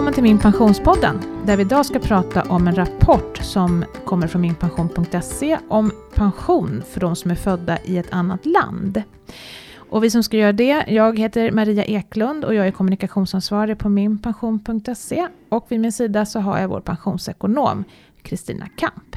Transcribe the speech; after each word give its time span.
Välkommen 0.00 0.14
till 0.14 0.22
Min 0.22 0.38
Pensionspodden 0.38 1.20
där 1.46 1.56
vi 1.56 1.62
idag 1.62 1.86
ska 1.86 1.98
prata 1.98 2.42
om 2.42 2.68
en 2.68 2.74
rapport 2.74 3.36
som 3.36 3.84
kommer 4.04 4.26
från 4.26 4.42
minpension.se 4.42 5.58
om 5.68 5.92
pension 6.14 6.82
för 6.90 7.00
de 7.00 7.16
som 7.16 7.30
är 7.30 7.34
födda 7.34 7.78
i 7.84 7.98
ett 7.98 8.12
annat 8.12 8.46
land. 8.46 9.02
Och 9.76 10.04
vi 10.04 10.10
som 10.10 10.22
ska 10.22 10.36
göra 10.36 10.52
det, 10.52 10.84
jag 10.88 11.18
heter 11.18 11.50
Maria 11.50 11.84
Eklund 11.84 12.44
och 12.44 12.54
jag 12.54 12.66
är 12.66 12.70
kommunikationsansvarig 12.70 13.78
på 13.78 13.88
minpension.se 13.88 15.26
och 15.48 15.66
vid 15.68 15.80
min 15.80 15.92
sida 15.92 16.26
så 16.26 16.40
har 16.40 16.58
jag 16.58 16.68
vår 16.68 16.80
pensionsekonom 16.80 17.84
Kristina 18.22 18.66
Kamp. 18.76 19.16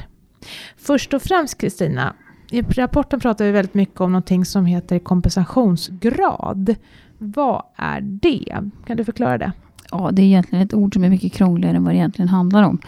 Först 0.76 1.14
och 1.14 1.22
främst 1.22 1.58
Kristina, 1.58 2.14
i 2.50 2.62
rapporten 2.62 3.20
pratar 3.20 3.44
vi 3.44 3.50
väldigt 3.50 3.74
mycket 3.74 4.00
om 4.00 4.12
någonting 4.12 4.44
som 4.44 4.66
heter 4.66 4.98
kompensationsgrad. 4.98 6.74
Vad 7.18 7.62
är 7.76 8.00
det? 8.00 8.70
Kan 8.86 8.96
du 8.96 9.04
förklara 9.04 9.38
det? 9.38 9.52
Ja, 9.90 10.10
det 10.12 10.22
är 10.22 10.26
egentligen 10.26 10.64
ett 10.64 10.74
ord 10.74 10.94
som 10.94 11.04
är 11.04 11.10
mycket 11.10 11.32
krångligare 11.32 11.76
än 11.76 11.84
vad 11.84 11.94
det 11.94 11.98
egentligen 11.98 12.28
handlar 12.28 12.62
om. 12.62 12.78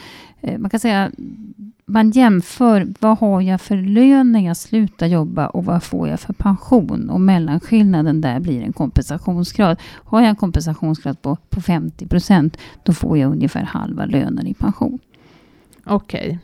Eh, 0.41 0.59
man 0.59 0.71
kan 0.71 0.81
säga, 0.81 1.11
man 1.87 2.11
jämför 2.11 2.95
vad 3.01 3.19
har 3.19 3.41
jag 3.41 3.61
för 3.61 3.77
lön 3.77 4.33
när 4.33 4.41
jag 4.41 4.57
slutar 4.57 5.07
jobba 5.07 5.47
och 5.47 5.65
vad 5.65 5.83
får 5.83 6.09
jag 6.09 6.21
för 6.21 6.33
pension? 6.33 7.11
Och 7.11 7.21
mellanskillnaden 7.21 8.21
där 8.21 8.41
blir 8.41 8.63
en 8.63 8.73
kompensationsgrad. 8.73 9.81
Har 9.83 10.21
jag 10.21 10.29
en 10.29 10.37
kompensationsgrad 10.37 11.23
på, 11.23 11.37
på 11.51 11.61
50 11.61 12.07
procent, 12.07 12.57
då 12.83 12.93
får 12.93 13.19
jag 13.19 13.33
ungefär 13.33 13.63
halva 13.63 14.07
lönen 14.07 14.47
i 14.47 14.55
pension. 14.55 14.99
Okej. 15.85 16.27
Okay. 16.27 16.39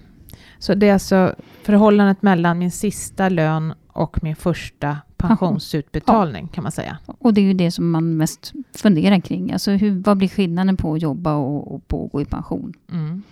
Så 0.59 0.75
det 0.75 0.89
är 0.89 0.93
alltså 0.93 1.35
förhållandet 1.63 2.23
mellan 2.23 2.59
min 2.59 2.71
sista 2.71 3.29
lön 3.29 3.75
och 3.87 4.23
min 4.23 4.37
första 4.37 4.97
pensionsutbetalning 5.29 6.49
ja. 6.51 6.55
kan 6.55 6.63
man 6.63 6.73
säga. 6.73 6.99
Och 7.19 7.35
det 7.35 7.41
är 7.41 7.43
ju 7.43 7.55
det 7.55 7.71
som 7.71 7.91
man 7.91 8.17
mest 8.17 8.53
funderar 8.75 9.21
kring. 9.21 9.53
Alltså 9.53 9.71
hur, 9.71 10.03
vad 10.03 10.17
blir 10.17 10.29
skillnaden 10.29 10.77
på 10.77 10.95
att 10.95 11.03
jobba 11.03 11.35
och, 11.35 11.75
och 11.75 11.89
på 11.89 12.05
att 12.05 12.13
gå 12.13 12.21
i 12.21 12.25
pension? 12.25 12.73
Mm. 12.93 13.23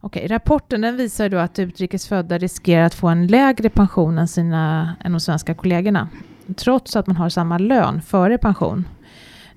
Okej, 0.00 0.26
rapporten 0.26 0.80
den 0.80 0.96
visar 0.96 1.28
då 1.28 1.38
att 1.38 1.58
utrikesfödda 1.58 2.38
riskerar 2.38 2.82
att 2.82 2.94
få 2.94 3.08
en 3.08 3.26
lägre 3.26 3.70
pension 3.70 4.18
än, 4.18 4.28
sina, 4.28 4.96
än 5.04 5.12
de 5.12 5.20
svenska 5.20 5.54
kollegorna. 5.54 6.08
Trots 6.56 6.96
att 6.96 7.06
man 7.06 7.16
har 7.16 7.28
samma 7.28 7.58
lön 7.58 8.02
före 8.02 8.38
pension. 8.38 8.84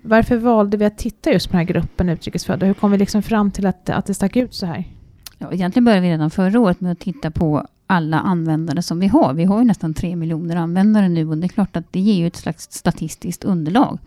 Varför 0.02 0.38
valde 0.38 0.78
vi 0.78 0.86
att 0.86 0.98
titta 0.98 1.32
just 1.32 1.48
på 1.48 1.52
den 1.52 1.68
här 1.68 1.74
gruppen 1.74 2.10
utrikesfödda? 2.10 2.66
Hur 2.66 2.74
kom 2.74 2.92
vi 2.92 2.98
liksom 2.98 3.24
fram 3.24 3.52
till 3.52 3.66
att, 3.66 3.90
att 3.90 4.06
det 4.06 4.14
stack 4.14 4.36
ut 4.36 4.54
så 4.54 4.66
här? 4.66 4.86
Ja, 5.42 5.52
egentligen 5.52 5.86
började 5.86 6.02
vi 6.02 6.14
redan 6.14 6.30
förra 6.30 6.60
året 6.60 6.82
med 6.82 6.92
att 6.92 7.00
titta 7.00 7.32
på 7.32 7.68
alla 7.88 8.20
användare 8.20 8.82
som 8.82 9.00
vi 9.00 9.08
har. 9.08 9.34
Vi 9.34 9.44
har 9.44 9.60
ju 9.60 9.66
nästan 9.66 9.94
tre 9.94 10.16
miljoner 10.16 10.56
användare 10.56 11.10
nu 11.10 11.30
och 11.30 11.38
det 11.38 11.46
är 11.46 11.50
klart 11.50 11.76
att 11.76 11.94
det 11.94 12.00
ger 12.00 12.16
ju 12.16 12.28
ett 12.28 12.36
slags 12.36 12.72
statistiskt 12.72 13.44
underlag. 13.44 14.00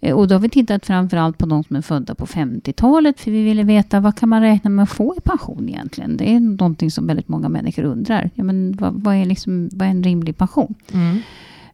Eh, 0.00 0.14
och 0.14 0.28
då 0.28 0.34
har 0.34 0.40
vi 0.40 0.48
tittat 0.48 0.86
framförallt 0.86 1.38
på 1.38 1.46
de 1.46 1.64
som 1.64 1.76
är 1.76 1.82
födda 1.82 2.14
på 2.14 2.26
50-talet 2.26 3.20
för 3.20 3.30
vi 3.30 3.42
ville 3.42 3.62
veta 3.62 4.00
vad 4.00 4.16
kan 4.18 4.28
man 4.28 4.42
räkna 4.42 4.70
med 4.70 4.82
att 4.82 4.90
få 4.90 5.14
i 5.16 5.20
pension 5.20 5.68
egentligen? 5.68 6.16
Det 6.16 6.34
är 6.34 6.40
någonting 6.40 6.90
som 6.90 7.06
väldigt 7.06 7.28
många 7.28 7.48
människor 7.48 7.82
undrar. 7.84 8.30
Ja, 8.34 8.44
men 8.44 8.76
vad, 8.76 9.02
vad 9.02 9.14
är, 9.14 9.24
liksom, 9.24 9.68
vad 9.72 9.86
är 9.86 9.90
en 9.90 10.02
rimlig 10.02 10.36
pension? 10.38 10.74
Mm. 10.92 11.18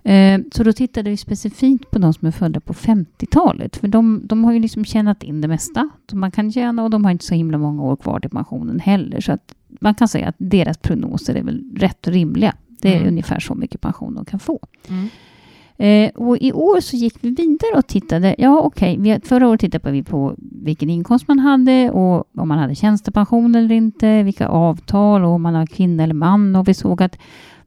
Eh, 0.04 0.40
så 0.52 0.62
då 0.62 0.72
tittade 0.72 1.10
vi 1.10 1.16
specifikt 1.16 1.90
på 1.90 1.98
de 1.98 2.12
som 2.14 2.28
är 2.28 2.32
födda 2.32 2.60
på 2.60 2.72
50-talet. 2.72 3.76
För 3.76 3.88
de, 3.88 4.20
de 4.24 4.44
har 4.44 4.52
ju 4.52 4.58
liksom 4.58 4.84
tjänat 4.84 5.22
in 5.22 5.40
det 5.40 5.48
mesta 5.48 5.90
som 6.10 6.20
man 6.20 6.30
kan 6.30 6.52
tjäna 6.52 6.84
och 6.84 6.90
de 6.90 7.04
har 7.04 7.12
inte 7.12 7.24
så 7.24 7.34
himla 7.34 7.58
många 7.58 7.82
år 7.82 7.96
kvar 7.96 8.20
till 8.20 8.30
pensionen 8.30 8.80
heller. 8.80 9.20
Så 9.20 9.32
att 9.32 9.54
man 9.80 9.94
kan 9.94 10.08
säga 10.08 10.28
att 10.28 10.36
deras 10.38 10.78
prognoser 10.78 11.34
är 11.34 11.42
väl 11.42 11.64
rätt 11.76 12.08
rimliga. 12.08 12.54
Det 12.68 12.92
är 12.92 12.96
mm. 12.96 13.08
ungefär 13.08 13.40
så 13.40 13.54
mycket 13.54 13.80
pension 13.80 14.14
de 14.14 14.24
kan 14.24 14.40
få. 14.40 14.60
Mm. 14.88 15.08
Eh, 15.76 16.10
och 16.14 16.38
I 16.38 16.52
år 16.52 16.80
så 16.80 16.96
gick 16.96 17.14
vi 17.20 17.30
vidare 17.30 17.78
och 17.78 17.86
tittade. 17.86 18.34
Ja, 18.38 18.60
okej, 18.60 18.98
okay, 18.98 19.20
förra 19.24 19.48
året 19.48 19.60
tittade 19.60 19.92
vi 19.92 20.02
på 20.02 20.34
vilken 20.38 20.90
inkomst 20.90 21.28
man 21.28 21.38
hade 21.38 21.90
och 21.90 22.24
om 22.36 22.48
man 22.48 22.58
hade 22.58 22.74
tjänstepension 22.74 23.54
eller 23.54 23.74
inte, 23.74 24.22
vilka 24.22 24.48
avtal 24.48 25.24
och 25.24 25.30
om 25.30 25.42
man 25.42 25.54
var 25.54 25.66
kvinna 25.66 26.02
eller 26.02 26.14
man. 26.14 26.56
Och 26.56 26.68
vi 26.68 26.74
såg 26.74 27.02
att 27.02 27.18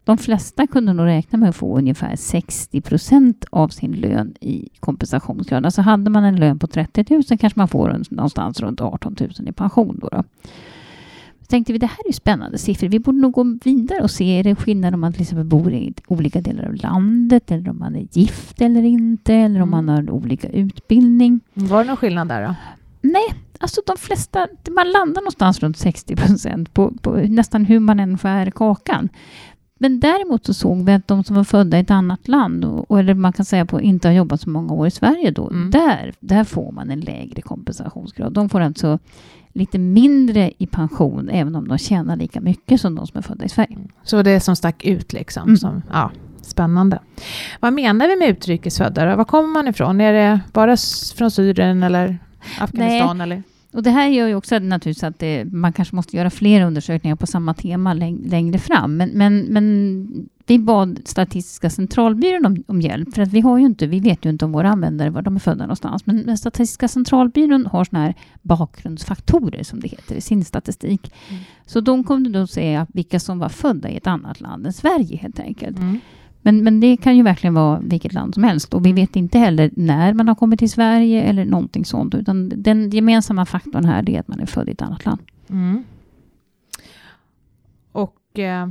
de 0.05 0.17
flesta 0.17 0.67
kunde 0.67 0.93
nog 0.93 1.05
räkna 1.05 1.39
med 1.39 1.49
att 1.49 1.55
få 1.55 1.77
ungefär 1.77 2.15
60 2.15 2.81
procent 2.81 3.45
av 3.49 3.67
sin 3.67 3.91
lön 3.91 4.35
i 4.41 4.69
kompensationsgrad. 4.79 5.65
Alltså 5.65 5.81
hade 5.81 6.09
man 6.09 6.23
en 6.23 6.35
lön 6.35 6.59
på 6.59 6.67
30 6.67 7.05
000 7.09 7.23
kanske 7.23 7.59
man 7.59 7.67
får 7.67 8.05
någonstans 8.09 8.59
runt 8.59 8.81
18 8.81 9.15
000 9.19 9.31
i 9.47 9.51
pension. 9.51 9.99
Då, 10.01 10.07
då. 10.07 10.23
Tänkte 11.47 11.73
vi 11.73 11.79
det 11.79 11.85
här 11.85 12.09
är 12.09 12.13
spännande 12.13 12.57
siffror. 12.57 12.87
Vi 12.87 12.99
borde 12.99 13.17
nog 13.17 13.33
gå 13.33 13.57
vidare 13.63 14.03
och 14.03 14.11
se 14.11 14.39
är 14.39 14.43
det 14.43 14.55
skillnad 14.55 14.93
om 14.93 14.99
man 14.99 15.13
till 15.13 15.21
exempel 15.21 15.45
bor 15.45 15.73
i 15.73 15.93
olika 16.07 16.41
delar 16.41 16.65
av 16.65 16.75
landet 16.75 17.51
eller 17.51 17.69
om 17.69 17.79
man 17.79 17.95
är 17.95 18.07
gift 18.11 18.61
eller 18.61 18.83
inte 18.83 19.33
eller 19.33 19.61
om 19.61 19.73
mm. 19.73 19.85
man 19.85 19.89
har 19.89 20.11
olika 20.11 20.49
utbildning. 20.49 21.39
Var 21.53 21.83
det 21.83 21.87
någon 21.87 21.97
skillnad 21.97 22.27
där 22.27 22.47
då? 22.47 22.55
Nej, 23.01 23.33
alltså 23.59 23.81
de 23.85 23.97
flesta, 23.97 24.47
man 24.69 24.91
landar 24.91 25.21
någonstans 25.21 25.59
runt 25.59 25.77
60 25.77 26.15
procent 26.15 26.73
på, 26.73 26.93
på 27.01 27.11
nästan 27.11 27.65
hur 27.65 27.79
man 27.79 27.99
än 27.99 28.17
skär 28.17 28.51
kakan. 28.51 29.09
Men 29.79 29.99
däremot 29.99 30.45
så 30.45 30.53
såg 30.53 30.85
vi 30.85 30.93
att 30.93 31.07
de 31.07 31.23
som 31.23 31.35
var 31.35 31.43
födda 31.43 31.77
i 31.77 31.81
ett 31.81 31.91
annat 31.91 32.27
land, 32.27 32.65
och, 32.65 32.99
eller 32.99 33.13
man 33.13 33.33
kan 33.33 33.45
säga 33.45 33.65
på 33.65 33.81
inte 33.81 34.07
har 34.07 34.13
jobbat 34.13 34.41
så 34.41 34.49
många 34.49 34.73
år 34.73 34.87
i 34.87 34.91
Sverige 34.91 35.31
då, 35.31 35.49
mm. 35.49 35.71
där, 35.71 36.13
där 36.19 36.43
får 36.43 36.71
man 36.71 36.91
en 36.91 36.99
lägre 36.99 37.41
kompensationsgrad. 37.41 38.33
De 38.33 38.49
får 38.49 38.59
alltså 38.59 38.99
lite 39.53 39.77
mindre 39.77 40.51
i 40.57 40.67
pension, 40.67 41.29
även 41.29 41.55
om 41.55 41.67
de 41.67 41.77
tjänar 41.77 42.15
lika 42.15 42.41
mycket 42.41 42.81
som 42.81 42.95
de 42.95 43.07
som 43.07 43.17
är 43.17 43.21
födda 43.21 43.45
i 43.45 43.49
Sverige. 43.49 43.77
Så 44.03 44.21
det 44.21 44.39
som 44.39 44.55
stack 44.55 44.85
ut 44.85 45.13
liksom? 45.13 45.43
Mm. 45.43 45.57
Som, 45.57 45.81
ja, 45.91 46.11
spännande. 46.41 46.99
Vad 47.59 47.73
menar 47.73 48.07
vi 48.07 48.15
med 48.15 48.29
utrikesfödda? 48.29 49.15
Var 49.15 49.25
kommer 49.25 49.49
man 49.49 49.67
ifrån? 49.67 50.01
Är 50.01 50.13
det 50.13 50.39
bara 50.53 50.77
från 51.15 51.31
Syrien 51.31 51.83
eller 51.83 52.17
Afghanistan? 52.59 53.17
Nej. 53.17 53.23
Eller? 53.23 53.43
Och 53.75 53.83
det 53.83 53.91
här 53.91 54.07
gör 54.07 54.27
ju 54.27 54.35
också 54.35 54.59
naturligtvis 54.59 55.03
att 55.03 55.19
det, 55.19 55.45
man 55.45 55.73
kanske 55.73 55.95
måste 55.95 56.17
göra 56.17 56.29
fler 56.29 56.65
undersökningar 56.65 57.15
på 57.15 57.27
samma 57.27 57.53
tema 57.53 57.93
läng 57.93 58.27
längre 58.27 58.59
fram. 58.59 58.97
Men, 58.97 59.09
men, 59.09 59.39
men 59.39 60.27
vi 60.45 60.59
bad 60.59 60.99
Statistiska 61.05 61.69
centralbyrån 61.69 62.45
om, 62.45 62.63
om, 62.67 62.81
hjälp, 62.81 63.15
för 63.15 63.21
att 63.21 63.33
vi 63.33 63.41
har 63.41 63.57
ju 63.57 63.65
inte, 63.65 63.87
vi 63.87 63.99
vet 63.99 64.25
ju 64.25 64.29
inte 64.29 64.45
om 64.45 64.51
våra 64.51 64.69
användare 64.69 65.09
var 65.09 65.21
de 65.21 65.35
är 65.35 65.39
födda 65.39 65.63
någonstans. 65.63 66.05
Men, 66.05 66.17
men 66.17 66.37
Statistiska 66.37 66.87
centralbyrån 66.87 67.65
har 67.65 67.83
såna 67.83 68.01
här 68.01 68.15
bakgrundsfaktorer 68.41 69.63
som 69.63 69.79
det 69.79 69.87
heter 69.87 70.15
i 70.15 70.21
sin 70.21 70.45
statistik. 70.45 71.13
Mm. 71.29 71.41
Så 71.65 71.81
de 71.81 72.03
kunde 72.03 72.29
då 72.29 72.47
säga 72.47 72.87
vilka 72.93 73.19
som 73.19 73.39
var 73.39 73.49
födda 73.49 73.89
i 73.89 73.97
ett 73.97 74.07
annat 74.07 74.41
land 74.41 74.65
än 74.65 74.73
Sverige 74.73 75.17
helt 75.17 75.39
enkelt. 75.39 75.77
Mm. 75.77 75.99
Men, 76.45 76.63
men 76.63 76.79
det 76.79 76.97
kan 76.97 77.17
ju 77.17 77.23
verkligen 77.23 77.53
vara 77.53 77.79
vilket 77.79 78.13
land 78.13 78.33
som 78.33 78.43
helst. 78.43 78.73
Och 78.73 78.85
vi 78.85 78.93
vet 78.93 79.15
inte 79.15 79.39
heller 79.39 79.71
när 79.75 80.13
man 80.13 80.27
har 80.27 80.35
kommit 80.35 80.59
till 80.59 80.69
Sverige 80.69 81.23
eller 81.23 81.45
någonting 81.45 81.85
sånt. 81.85 82.15
Utan 82.15 82.51
den 82.55 82.89
gemensamma 82.89 83.45
faktorn 83.45 83.85
här 83.85 84.09
är 84.09 84.19
att 84.19 84.27
man 84.27 84.39
är 84.39 84.45
född 84.45 84.69
i 84.69 84.71
ett 84.71 84.81
annat 84.81 85.05
land. 85.05 85.21
Mm. 85.49 85.83
Och 87.91 88.39
eh, 88.39 88.67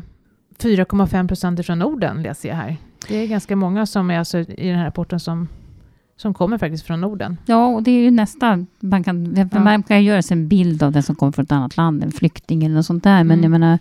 4,5 0.58 1.28
procent 1.28 1.66
från 1.66 1.78
Norden 1.78 2.22
läser 2.22 2.48
jag 2.48 2.56
här. 2.56 2.76
Det 3.08 3.16
är 3.16 3.26
ganska 3.26 3.56
många 3.56 3.86
som 3.86 4.10
är 4.10 4.18
alltså 4.18 4.38
i 4.38 4.68
den 4.68 4.78
här 4.78 4.84
rapporten 4.84 5.20
som 5.20 5.48
som 6.16 6.34
kommer 6.34 6.58
faktiskt 6.58 6.86
från 6.86 7.00
Norden. 7.00 7.36
Ja, 7.46 7.66
och 7.66 7.82
det 7.82 7.90
är 7.90 8.02
ju 8.02 8.10
nästa. 8.10 8.66
Man 8.80 9.04
kan, 9.04 9.48
ja. 9.52 9.60
man 9.60 9.82
kan 9.82 10.04
göra 10.04 10.22
sig 10.22 10.36
en 10.36 10.48
bild 10.48 10.82
av 10.82 10.92
den 10.92 11.02
som 11.02 11.14
kommer 11.14 11.32
från 11.32 11.44
ett 11.44 11.52
annat 11.52 11.76
land, 11.76 12.02
en 12.04 12.12
flykting 12.12 12.64
eller 12.64 12.74
något 12.74 12.86
sånt 12.86 13.04
där. 13.04 13.24
Men 13.24 13.38
mm. 13.38 13.42
jag 13.42 13.50
menar, 13.50 13.78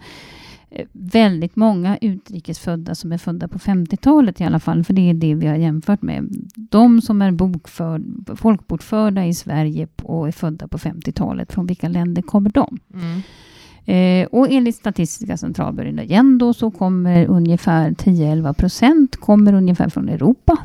väldigt 0.92 1.56
många 1.56 1.98
utrikesfödda 1.98 2.96
som 2.96 3.12
är 3.12 3.18
födda 3.18 3.48
på 3.48 3.60
50-talet 3.60 4.42
i 4.42 4.44
alla 4.44 4.60
fall, 4.60 4.84
för 4.84 4.94
det 4.94 5.10
är 5.10 5.14
det 5.14 5.36
vi 5.36 5.48
har 5.48 5.56
jämfört 5.56 6.02
med. 6.02 6.28
De 6.56 7.02
som 7.02 7.22
är 7.22 7.32
bokförd, 7.32 8.04
folkbokförda 8.36 9.26
i 9.26 9.34
Sverige 9.34 9.88
och 10.04 10.28
är 10.28 10.32
födda 10.32 10.68
på 10.68 10.78
50-talet, 10.78 11.54
från 11.54 11.66
vilka 11.68 11.88
länder 11.88 12.22
kommer 12.22 12.50
de? 12.50 12.80
Mm. 12.94 13.22
Eh, 13.86 14.28
och 14.28 14.48
enligt 14.52 14.76
Statistiska 14.76 15.38
centralbyrån 15.38 16.00
igen 16.00 16.38
då 16.38 16.54
så 16.54 16.72
kommer 16.72 17.26
ungefär 17.26 17.92
10-11 17.92 18.54
procent 18.54 19.16
kommer 19.16 19.54
ungefär 19.54 19.90
från 19.90 20.10
Europa. 20.10 20.58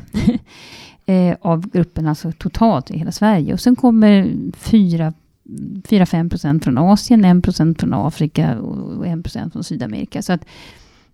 eh, 1.05 1.35
av 1.41 1.69
gruppen, 1.69 2.07
alltså 2.07 2.31
totalt 2.31 2.91
i 2.91 2.97
hela 2.97 3.11
Sverige. 3.11 3.53
Och 3.53 3.59
sen 3.59 3.75
kommer 3.75 4.31
4 4.57 5.13
4-5 5.89 6.29
procent 6.29 6.63
från 6.63 6.77
Asien, 6.77 7.25
1 7.25 7.43
procent 7.43 7.79
från 7.79 7.93
Afrika 7.93 8.59
och 8.59 9.07
1 9.07 9.23
procent 9.23 9.53
från 9.53 9.63
Sydamerika. 9.63 10.21
Så 10.21 10.33
att 10.33 10.45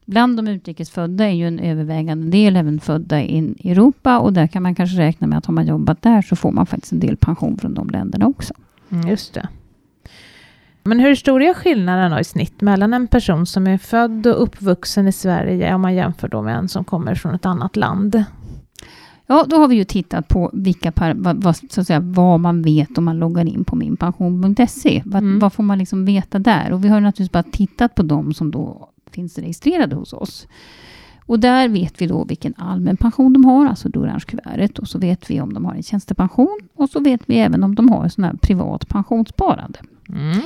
bland 0.06 0.38
de 0.38 0.48
utrikesfödda 0.48 1.26
är 1.26 1.34
ju 1.34 1.48
en 1.48 1.60
övervägande 1.60 2.28
del 2.28 2.56
även 2.56 2.80
födda 2.80 3.22
i 3.22 3.56
Europa 3.72 4.20
och 4.20 4.34
där 4.34 4.48
kan 4.48 4.64
man 4.64 4.76
kanske 4.76 4.98
räkna 4.98 5.28
med 5.28 5.38
att 5.38 5.46
har 5.46 5.54
man 5.54 5.68
jobbat 5.68 6.02
där 6.02 6.22
så 6.22 6.36
får 6.36 6.52
man 6.52 6.66
faktiskt 6.66 6.94
en 6.94 7.00
del 7.00 7.18
pension 7.18 7.58
från 7.58 7.74
de 7.74 7.90
länderna 7.90 8.28
också. 8.28 8.54
Mm, 8.90 9.08
just 9.08 9.34
det. 9.34 9.48
Men 10.84 11.00
hur 11.00 11.16
stor 11.16 11.42
är 11.42 11.54
skillnaden 11.54 12.12
då 12.12 12.20
i 12.20 12.24
snitt 12.24 12.62
mellan 12.62 12.94
en 12.94 13.08
person 13.08 13.46
som 13.46 13.68
är 13.68 13.78
född 13.78 14.28
och 14.28 14.44
uppvuxen 14.44 15.08
i 15.08 15.12
Sverige 15.12 15.74
om 15.74 15.82
man 15.82 15.96
jämför 15.96 16.28
då 16.28 16.42
med 16.42 16.56
en 16.56 16.68
som 16.68 16.84
kommer 16.84 17.16
från 17.16 17.36
ett 17.36 17.46
annat 17.46 17.76
land? 17.76 18.24
Ja, 19.28 19.46
då 19.50 19.56
har 19.56 19.68
vi 19.68 19.76
ju 19.76 19.84
tittat 19.84 20.28
på 20.28 20.50
vilka 20.54 20.92
par, 20.92 21.14
vad, 21.14 21.44
vad, 21.44 21.56
så 21.56 21.82
att 21.82 21.88
säga, 21.88 22.00
vad 22.00 22.40
man 22.40 22.62
vet 22.62 22.98
om 22.98 23.06
man 23.06 23.20
loggar 23.20 23.46
in 23.46 23.66
på 23.66 23.76
minpension.se. 23.76 25.02
Vad, 25.06 25.24
mm. 25.24 25.40
vad 25.40 25.54
får 25.54 25.64
man 25.64 25.78
liksom 25.78 26.06
veta 26.06 26.40
där? 26.40 26.72
Och 26.72 26.84
vi 26.84 26.88
har 26.88 27.02
naturligtvis 27.02 27.32
bara 27.32 27.44
tittat 27.44 27.96
på 27.96 28.04
de 28.04 28.34
som 28.34 28.52
då 28.52 28.90
finns 29.12 29.38
registrerade 29.38 29.96
hos 29.96 30.14
oss. 30.14 30.48
Och 31.26 31.40
där 31.40 31.68
vet 31.70 32.02
vi 32.02 32.08
då 32.08 32.24
vilken 32.24 32.54
allmän 32.58 32.98
pension 32.98 33.34
de 33.34 33.46
har, 33.46 33.66
alltså 33.66 33.90
det 33.90 34.00
orange 34.00 34.24
kuvertet. 34.28 34.80
Och 34.80 34.88
så 34.88 35.00
vet 35.00 35.30
vi 35.30 35.42
om 35.42 35.54
de 35.54 35.66
har 35.66 35.76
en 35.76 35.84
tjänstepension. 35.84 36.60
Och 36.76 36.90
så 36.90 37.00
vet 37.00 37.22
vi 37.26 37.40
även 37.40 37.64
om 37.64 37.76
de 37.76 37.90
har 37.90 38.04
en 38.04 38.10
sån 38.10 38.24
här 38.24 38.34
privat 38.34 38.88
pensionssparande. 38.88 39.80
Mm. 40.10 40.42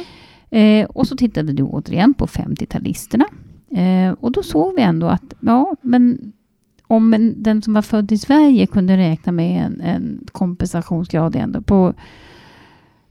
Eh, 0.49 0.89
och 0.89 1.07
så 1.07 1.15
tittade 1.15 1.53
du 1.53 1.63
återigen 1.63 2.13
på 2.13 2.27
50-talisterna. 2.27 3.25
Eh, 3.71 4.13
och 4.19 4.31
då 4.31 4.43
såg 4.43 4.75
vi 4.75 4.81
ändå 4.81 5.07
att, 5.07 5.33
ja, 5.39 5.75
men 5.81 6.33
om 6.89 7.13
en, 7.13 7.43
den 7.43 7.61
som 7.61 7.73
var 7.73 7.81
född 7.81 8.11
i 8.11 8.17
Sverige 8.17 8.67
kunde 8.67 8.97
räkna 8.97 9.31
med 9.31 9.65
en, 9.65 9.81
en 9.81 10.27
kompensationsgrad 10.31 11.35
ändå 11.35 11.61
på 11.61 11.93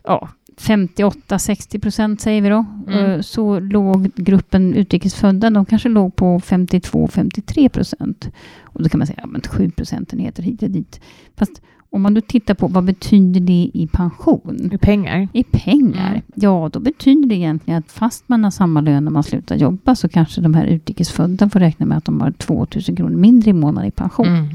ja, 0.04 0.28
58-60 0.56 1.80
procent 1.80 2.20
säger 2.20 2.42
vi 2.42 2.48
då. 2.48 2.64
Mm. 2.88 3.04
Eh, 3.04 3.20
Så 3.20 3.60
låg 3.60 4.10
gruppen 4.14 4.74
utrikesfödda, 4.74 5.50
de 5.50 5.64
kanske 5.64 5.88
låg 5.88 6.16
på 6.16 6.38
52-53 6.38 7.68
procent. 7.68 8.30
Och 8.62 8.82
då 8.82 8.88
kan 8.88 8.98
man 8.98 9.06
säga, 9.06 9.18
ja 9.22 9.26
men 9.26 9.40
7 9.40 9.70
procentenheter 9.70 10.42
hit 10.42 10.62
och 10.62 10.70
dit. 10.70 11.00
Fast 11.36 11.62
om 11.90 12.02
man 12.02 12.14
då 12.14 12.20
tittar 12.20 12.54
på 12.54 12.66
vad 12.66 12.84
betyder 12.84 13.40
det 13.40 13.70
i 13.74 13.88
pension? 13.92 14.70
I 14.72 14.78
pengar. 14.78 15.28
I 15.32 15.44
pengar? 15.44 16.08
Mm. 16.08 16.22
Ja, 16.34 16.70
då 16.72 16.80
betyder 16.80 17.28
det 17.28 17.34
egentligen 17.34 17.78
att 17.78 17.92
fast 17.92 18.28
man 18.28 18.44
har 18.44 18.50
samma 18.50 18.80
lön 18.80 19.04
när 19.04 19.10
man 19.10 19.22
slutar 19.22 19.56
jobba 19.56 19.94
så 19.94 20.08
kanske 20.08 20.40
de 20.40 20.54
här 20.54 20.66
utrikesfödda 20.66 21.48
får 21.48 21.60
räkna 21.60 21.86
med 21.86 21.98
att 21.98 22.04
de 22.04 22.20
har 22.20 22.30
2000 22.30 22.96
kronor 22.96 23.16
mindre 23.16 23.50
i 23.50 23.52
månaden 23.52 23.88
i 23.88 23.90
pension. 23.90 24.26
Mm. 24.26 24.48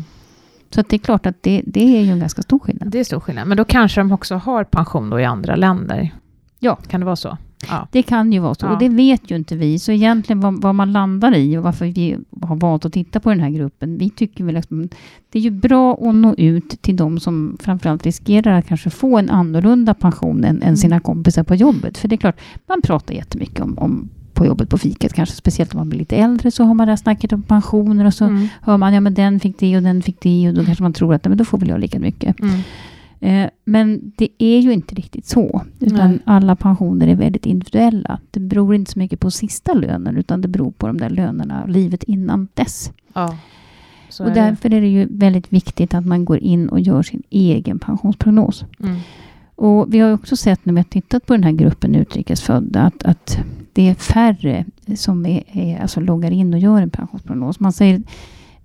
Så 0.70 0.82
det 0.82 0.96
är 0.96 1.00
klart 1.00 1.26
att 1.26 1.44
det, 1.44 1.62
det 1.66 1.98
är 1.98 2.02
ju 2.02 2.12
en 2.12 2.20
ganska 2.20 2.42
stor 2.42 2.60
skillnad. 2.60 2.88
Det 2.92 3.00
är 3.00 3.04
stor 3.04 3.20
skillnad. 3.20 3.48
Men 3.48 3.58
då 3.58 3.66
kanske 3.66 4.02
de 4.02 4.12
också 4.12 4.36
har 4.36 4.64
pension 4.64 5.10
då 5.10 5.20
i 5.20 5.26
andra 5.26 5.56
länder. 5.56 6.12
Ja. 6.60 6.76
Kan 6.76 7.00
det 7.00 7.06
vara 7.06 7.16
så? 7.16 7.38
Ja. 7.70 7.88
Det 7.92 8.04
kan 8.04 8.34
ju 8.34 8.40
vara 8.40 8.56
så. 8.56 8.66
Ja. 8.66 8.72
Och 8.74 8.80
det 8.80 8.90
vet 8.90 9.32
ju 9.32 9.36
inte 9.36 9.56
vi. 9.56 9.80
Så 9.80 9.92
egentligen 9.92 10.40
vad, 10.42 10.62
vad 10.62 10.76
man 10.76 10.92
landar 10.92 11.36
i 11.36 11.58
och 11.58 11.64
varför 11.64 11.86
vi 11.86 12.18
har 12.42 12.56
valt 12.56 12.86
att 12.86 12.94
titta 12.94 13.20
på 13.20 13.30
den 13.30 13.40
här 13.40 13.50
gruppen. 13.50 13.98
Vi 13.98 14.10
tycker 14.10 14.44
väl 14.44 14.58
att 14.58 14.70
det 15.32 15.40
är 15.40 15.44
ju 15.44 15.52
bra 15.52 15.94
att 15.94 16.16
nå 16.16 16.34
ut 16.38 16.82
till 16.82 16.96
de 16.96 17.20
som 17.20 17.58
framförallt 17.60 18.06
riskerar 18.06 18.60
att 18.60 18.68
kanske 18.68 18.90
få 18.90 19.18
en 19.18 19.30
annorlunda 19.30 19.94
pension 19.94 20.44
än, 20.44 20.62
än 20.62 20.78
sina 20.78 21.00
kompisar 21.00 21.44
på 21.44 21.56
jobbet. 21.56 21.98
För 21.98 22.08
det 22.08 22.16
är 22.16 22.18
klart, 22.18 22.40
man 22.68 22.82
pratar 22.82 23.14
jättemycket 23.14 23.60
om, 23.60 23.78
om 23.80 24.10
på 24.34 24.46
jobbet 24.46 24.70
på 24.70 24.78
fiket, 24.78 25.14
kanske 25.14 25.36
speciellt 25.36 25.74
om 25.74 25.78
man 25.78 25.90
blir 25.90 26.00
lite 26.00 26.16
äldre, 26.16 26.52
så 26.52 26.64
har 26.64 26.74
man 26.74 26.88
det 26.88 26.92
här 26.92 26.98
snacket 26.98 27.34
om 27.34 27.42
pensioner 27.44 28.06
och 28.06 28.14
så 28.14 28.26
Mm. 28.26 28.48
hör 28.62 28.78
man, 28.78 28.94
ja 28.94 29.00
men 29.02 29.14
den 29.14 29.40
fick 29.40 29.60
det 29.60 29.78
och 29.78 29.84
den 29.84 30.02
fick 30.02 30.22
det 30.22 30.48
och 30.50 30.54
då 30.54 30.66
kanske 30.66 30.84
man 30.84 30.94
tror 30.94 31.14
att, 31.14 31.26
"Nej, 31.26 31.30
men 31.30 31.38
då 31.38 31.46
får 31.46 31.58
väl 31.58 31.70
jag 31.70 31.80
lika 31.80 32.00
mycket. 32.00 32.40
Mm. 32.40 32.60
Eh, 33.24 33.50
Men 33.66 34.12
det 34.16 34.30
är 34.38 34.60
ju 34.60 34.74
inte 34.74 34.96
riktigt 34.96 35.26
så. 35.26 35.62
Utan 35.80 36.12
Nej. 36.12 36.20
alla 36.26 36.56
pensioner 36.56 37.08
är 37.08 37.16
väldigt 37.16 37.46
individuella. 37.46 38.20
Det 38.32 38.40
beror 38.40 38.76
inte 38.76 38.92
så 38.92 39.00
mycket 39.00 39.20
på 39.20 39.32
sista 39.32 39.74
lönen 39.74 40.18
utan 40.18 40.42
det 40.42 40.48
beror 40.48 40.72
på 40.72 40.88
de 40.88 40.98
där 40.98 41.10
lönerna 41.10 41.66
livet 41.66 42.04
innan 42.04 42.48
dess. 42.54 42.92
Ja. 43.14 43.38
Och 44.20 44.26
är 44.26 44.34
det. 44.34 44.42
därför 44.42 44.74
är 44.74 44.82
det 44.82 44.88
ju 44.88 45.08
väldigt 45.12 45.54
viktigt 45.54 45.94
att 45.94 46.06
man 46.06 46.26
går 46.26 46.38
in 46.38 46.70
och 46.70 46.80
gör 46.80 47.04
sin 47.04 47.24
egen 47.30 47.80
pensionsprognos. 47.80 48.66
Mm. 48.80 49.00
Och 49.56 49.94
vi 49.94 50.00
har 50.00 50.14
också 50.14 50.36
sett 50.36 50.66
när 50.66 50.74
vi 50.74 50.80
har 50.80 50.84
tittat 50.84 51.26
på 51.26 51.34
den 51.34 51.44
här 51.44 51.52
gruppen 51.52 51.96
utrikesfödda 51.96 52.82
att, 52.82 53.04
att 53.04 53.38
det 53.74 53.90
är 53.90 53.94
färre 53.94 54.66
som 54.96 55.26
är, 55.26 55.44
är, 55.48 55.82
alltså 55.82 56.00
loggar 56.00 56.32
in 56.32 56.54
och 56.54 56.60
gör 56.60 56.82
en 56.82 56.90
pensionsprognos. 56.90 57.60
Man 57.60 57.74
säger 57.74 58.02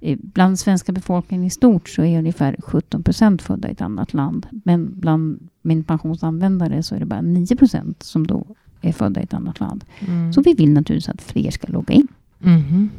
bland 0.01 0.59
svenska 0.59 0.93
befolkningen 0.93 1.47
i 1.47 1.51
stort 1.51 1.89
så 1.89 2.05
är 2.05 2.19
ungefär 2.19 2.57
17 2.59 3.03
procent 3.03 3.43
födda 3.43 3.69
i 3.69 3.73
ett 3.73 3.81
annat 3.81 4.15
land. 4.15 4.47
Men 4.65 5.01
bland 5.01 5.49
min 5.63 5.85
pensionsanvändare 5.85 6.83
så 6.83 6.95
är 6.95 6.99
det 6.99 7.07
bara 7.07 7.21
9 7.21 7.57
procent 7.57 8.03
som 8.03 8.27
då 8.27 8.47
är 8.81 8.93
födda 8.93 9.21
i 9.21 9.25
ett 9.25 9.35
annat 9.35 9.61
land. 9.61 9.85
Mm. 10.01 10.33
Så 10.33 10.43
vi 10.43 10.55
vill 10.55 10.73
naturligtvis 10.73 11.09
att 11.09 11.23
fler 11.23 11.51
ska 11.51 11.73
logga 11.73 11.95
in. 11.95 12.09
Mhm. 12.39 12.91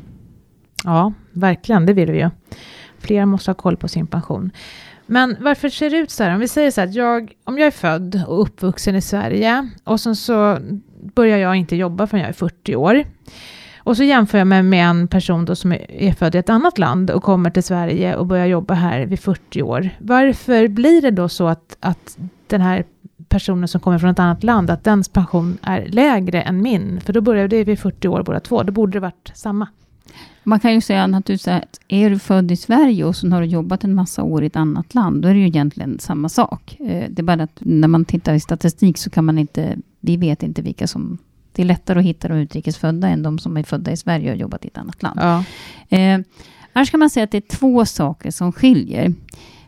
Ja, 0.84 1.14
verkligen. 1.32 1.86
Det 1.86 1.94
vill 1.94 2.12
vi 2.12 2.20
ju. 2.20 2.30
Fler 3.00 3.26
måste 3.26 3.52
ha 3.52 3.56
koll 3.56 3.78
på 3.78 3.88
sin 3.88 4.08
pension. 4.08 4.52
Men 5.06 5.36
varför 5.40 5.70
ser 5.70 5.90
det 5.90 5.98
ut 5.98 6.12
så 6.12 6.24
här? 6.24 6.34
Om 6.34 6.40
vi 6.40 6.48
säger 6.48 6.72
så 6.72 6.82
här, 6.82 6.98
jag, 6.98 7.34
om 7.44 7.58
jag 7.58 7.68
är 7.68 7.72
född 7.72 8.24
och 8.28 8.42
uppvuxen 8.42 8.96
i 8.96 9.02
Sverige 9.02 9.70
och 9.84 10.00
sen 10.00 10.16
så 10.16 10.58
börjar 11.16 11.38
jag 11.38 11.56
inte 11.56 11.76
jobba 11.76 12.08
förrän 12.08 12.22
jag 12.22 12.30
är 12.30 12.34
40 12.34 12.76
år. 12.76 13.04
Och 13.80 13.98
så 13.98 14.04
jämför 14.04 14.38
jag 14.38 14.48
mig 14.48 14.64
med 14.64 14.86
en 14.90 15.08
person 15.08 15.46
då 15.46 15.56
som 15.56 15.72
är- 15.72 16.14
född 16.14 16.36
i 16.36 16.38
ett 16.38 16.50
annat 16.50 16.78
land 16.78 17.12
och 17.12 17.24
kommer 17.24 17.50
till 17.50 17.64
Sverige 17.64 18.16
och 18.16 18.26
börjar 18.26 18.46
jobba 18.46 18.74
här 18.74 19.06
vid 19.06 19.20
40 19.20 19.62
år. 19.62 19.90
Varför 20.00 20.68
blir 20.68 21.02
det 21.02 21.12
då 21.12 21.30
så 21.30 21.48
att, 21.48 21.78
att 21.80 22.18
den 22.48 22.62
här 22.62 22.84
personen 23.30 23.68
som 23.68 23.82
kommer 23.82 24.00
från 24.00 24.10
ett 24.10 24.20
annat 24.20 24.44
land, 24.44 24.70
att 24.70 24.84
dens 24.84 25.10
pension 25.10 25.58
är 25.62 25.86
lägre 25.88 26.42
än 26.42 26.62
min? 26.62 27.02
För 27.02 27.14
då 27.14 27.22
börjar 27.22 27.48
det 27.48 27.64
vid 27.64 27.80
40 27.80 28.08
år 28.08 28.24
båda 28.24 28.40
två. 28.40 28.64
Då 28.64 28.72
borde 28.72 28.92
det 28.92 29.00
varit 29.00 29.32
samma. 29.34 29.68
Man 30.44 30.60
kan 30.60 30.74
ju 30.74 30.82
säga 30.82 31.08
naturligtvis 31.08 31.48
att 31.48 31.80
är 31.88 32.10
du 32.10 32.20
född 32.20 32.52
i 32.52 32.56
Sverige 32.56 33.04
och 33.06 33.16
så 33.16 33.30
har 33.30 33.42
du 33.42 33.48
jobbat 33.48 33.84
en 33.84 33.94
massa 33.94 34.24
år 34.24 34.44
i 34.44 34.48
ett 34.48 34.56
annat 34.56 34.96
land, 34.96 35.22
då 35.22 35.28
är 35.28 35.34
det 35.34 35.40
ju 35.40 35.48
egentligen 35.48 36.00
samma 36.00 36.30
sak. 36.30 36.78
Eh, 36.80 37.06
det 37.10 37.22
är 37.22 37.24
bara 37.24 37.44
att 37.44 37.58
när 37.60 37.88
man 37.88 38.06
tittar 38.06 38.34
i 38.34 38.40
statistik 38.40 38.98
så 38.98 39.10
kan 39.10 39.26
man 39.26 39.38
inte, 39.38 39.76
vi 40.00 40.18
vet 40.18 40.44
inte 40.44 40.62
vilka 40.62 40.88
som, 40.88 41.18
det 41.60 41.64
är 41.64 41.66
lättare 41.66 42.00
att 42.00 42.06
hitta 42.06 42.28
de 42.28 42.34
utrikesfödda 42.38 43.08
än 43.08 43.24
de 43.24 43.40
som 43.40 43.58
är 43.58 43.64
födda 43.64 43.92
i 43.92 43.98
Sverige 43.98 44.32
och 44.32 44.38
jobbat 44.38 44.66
i 44.66 44.68
ett 44.68 44.78
annat 44.78 45.04
land. 45.04 45.20
Ja. 45.22 45.44
Eh, 45.98 46.20
annars 46.74 46.92
kan 46.92 47.00
man 47.00 47.10
säga 47.10 47.24
att 47.24 47.32
det 47.32 47.38
är 47.38 47.58
två 47.58 47.86
saker 47.86 48.32
som 48.32 48.52
skiljer. 48.52 49.14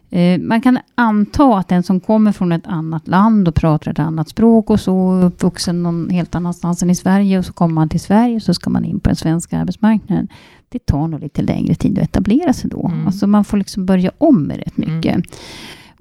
Eh, 0.10 0.40
man 0.40 0.62
kan 0.62 0.80
anta 0.96 1.58
att 1.58 1.68
den 1.68 1.84
som 1.84 2.00
kommer 2.00 2.32
från 2.32 2.52
ett 2.52 2.68
annat 2.68 3.08
land 3.08 3.48
och 3.48 3.56
pratar 3.56 3.92
ett 3.92 4.00
annat 4.00 4.30
språk 4.30 4.70
och 4.70 4.80
så, 4.80 5.20
är 5.20 5.24
uppvuxen 5.24 5.84
någon 5.84 6.10
helt 6.10 6.36
annanstans 6.36 6.84
än 6.84 6.90
i 6.90 6.96
Sverige 6.96 7.40
och 7.40 7.46
så 7.46 7.54
kommer 7.54 7.74
man 7.74 7.90
till 7.90 8.00
Sverige 8.00 8.36
och 8.36 8.42
så 8.42 8.54
ska 8.54 8.70
man 8.70 8.86
in 8.86 9.00
på 9.00 9.10
den 9.10 9.16
svenska 9.16 9.60
arbetsmarknaden. 9.60 10.28
Det 10.70 10.86
tar 10.86 11.08
nog 11.08 11.20
lite 11.20 11.42
längre 11.42 11.76
tid 11.76 12.00
att 12.00 12.04
etablera 12.04 12.54
sig 12.54 12.70
då. 12.70 12.88
Mm. 12.88 13.08
Alltså 13.08 13.28
man 13.28 13.46
får 13.46 13.58
liksom 13.58 13.86
börja 13.86 14.12
om 14.18 14.44
med 14.44 14.58
rätt 14.58 14.78
mycket. 14.78 15.16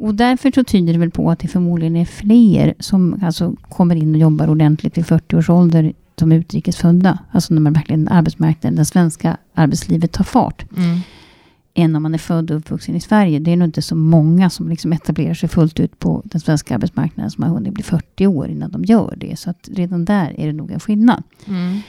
Och 0.00 0.14
därför 0.14 0.52
så 0.54 0.64
tyder 0.64 0.92
det 0.92 0.98
väl 0.98 1.10
på 1.10 1.30
att 1.30 1.38
det 1.38 1.48
förmodligen 1.48 1.96
är 1.96 2.04
fler 2.04 2.74
som 2.78 3.20
alltså 3.22 3.56
kommer 3.68 3.96
in 3.96 4.14
och 4.14 4.20
jobbar 4.20 4.48
ordentligt 4.48 4.98
vid 4.98 5.06
40 5.06 5.36
års 5.36 5.50
ålder 5.50 5.92
som 6.18 6.32
utrikesfödda. 6.32 7.18
Alltså 7.30 7.54
när 7.54 7.60
man 7.60 7.72
verkligen 7.72 8.08
arbetsmarknaden, 8.08 8.76
det 8.76 8.84
svenska 8.84 9.36
arbetslivet 9.54 10.12
tar 10.12 10.24
fart. 10.24 10.64
Mm. 10.76 10.98
Än 11.74 11.96
om 11.96 12.02
man 12.02 12.14
är 12.14 12.18
född 12.18 12.50
och 12.50 12.56
uppvuxen 12.56 12.96
i 12.96 13.00
Sverige. 13.00 13.38
Det 13.38 13.50
är 13.50 13.56
nog 13.56 13.68
inte 13.68 13.82
så 13.82 13.94
många 13.96 14.50
som 14.50 14.68
liksom 14.68 14.92
etablerar 14.92 15.34
sig 15.34 15.48
fullt 15.48 15.80
ut 15.80 15.98
på 15.98 16.22
den 16.24 16.40
svenska 16.40 16.74
arbetsmarknaden 16.74 17.30
som 17.30 17.44
har 17.44 17.50
hunnit 17.50 17.74
bli 17.74 17.82
40 17.82 18.26
år 18.26 18.48
innan 18.48 18.70
de 18.70 18.84
gör 18.84 19.14
det. 19.16 19.38
Så 19.38 19.50
att 19.50 19.68
redan 19.72 20.04
där 20.04 20.40
är 20.40 20.46
det 20.46 20.52
nog 20.52 20.70
en 20.70 20.80
skillnad. 20.80 21.22
Mm. 21.46 21.80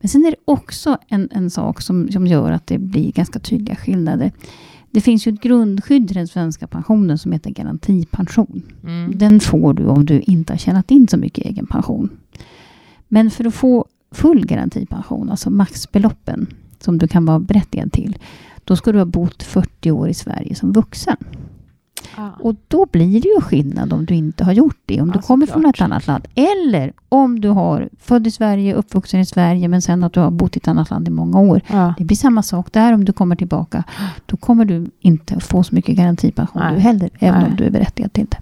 Men 0.00 0.08
sen 0.08 0.24
är 0.24 0.30
det 0.30 0.36
också 0.44 0.98
en, 1.08 1.28
en 1.32 1.50
sak 1.50 1.80
som, 1.80 2.08
som 2.12 2.26
gör 2.26 2.52
att 2.52 2.66
det 2.66 2.78
blir 2.78 3.12
ganska 3.12 3.38
tydliga 3.38 3.76
skillnader. 3.76 4.32
Det 4.94 5.00
finns 5.00 5.26
ju 5.26 5.32
ett 5.32 5.40
grundskydd 5.40 6.10
i 6.10 6.14
den 6.14 6.28
svenska 6.28 6.66
pensionen 6.66 7.18
som 7.18 7.32
heter 7.32 7.50
garantipension. 7.50 8.62
Mm. 8.82 9.18
Den 9.18 9.40
får 9.40 9.74
du 9.74 9.86
om 9.86 10.06
du 10.06 10.20
inte 10.20 10.52
har 10.52 10.58
tjänat 10.58 10.90
in 10.90 11.08
så 11.08 11.16
mycket 11.16 11.44
egen 11.44 11.66
pension. 11.66 12.08
Men 13.08 13.30
för 13.30 13.44
att 13.44 13.54
få 13.54 13.86
full 14.10 14.46
garantipension, 14.46 15.30
alltså 15.30 15.50
maxbeloppen 15.50 16.46
som 16.78 16.98
du 16.98 17.08
kan 17.08 17.24
vara 17.24 17.38
berättigad 17.38 17.92
till, 17.92 18.18
då 18.64 18.76
ska 18.76 18.92
du 18.92 18.98
ha 18.98 19.04
bott 19.04 19.42
40 19.42 19.90
år 19.90 20.08
i 20.08 20.14
Sverige 20.14 20.54
som 20.54 20.72
vuxen. 20.72 21.16
Ja. 22.16 22.30
Och 22.40 22.54
då 22.68 22.86
blir 22.92 23.20
det 23.20 23.28
ju 23.28 23.40
skillnad 23.40 23.92
om 23.92 24.04
du 24.04 24.14
inte 24.14 24.44
har 24.44 24.52
gjort 24.52 24.78
det, 24.86 25.00
om 25.00 25.08
Ja, 25.08 25.14
du 25.14 25.18
kommer 25.22 25.46
från 25.46 25.66
ett 25.66 25.80
annat 25.80 26.06
land. 26.06 26.26
Eller 26.34 26.92
om 27.08 27.40
du 27.40 27.48
har 27.48 27.88
född 28.00 28.26
i 28.26 28.30
Sverige, 28.30 28.74
uppvuxen 28.74 29.20
i 29.20 29.26
Sverige, 29.26 29.68
men 29.68 29.82
sen 29.82 30.04
att 30.04 30.12
du 30.12 30.20
har 30.20 30.30
bott 30.30 30.56
i 30.56 30.58
ett 30.58 30.68
annat 30.68 30.90
land 30.90 31.08
i 31.08 31.10
många 31.10 31.40
år. 31.40 31.60
Ja. 31.66 31.94
Det 31.98 32.04
blir 32.04 32.16
samma 32.16 32.42
sak 32.42 32.72
där 32.72 32.92
om 32.92 33.04
du 33.04 33.12
kommer 33.12 33.36
tillbaka. 33.36 33.84
Då 34.26 34.36
kommer 34.36 34.64
du 34.64 34.90
inte 35.00 35.40
få 35.40 35.62
så 35.62 35.74
mycket 35.74 35.96
garantipension 35.96 36.62
Nej. 36.62 36.74
du 36.74 36.80
heller, 36.80 37.10
även 37.18 37.40
Nej. 37.40 37.50
om 37.50 37.56
du 37.56 37.64
är 37.64 37.70
berättigad 37.70 38.12
till 38.12 38.26
det. 38.30 38.36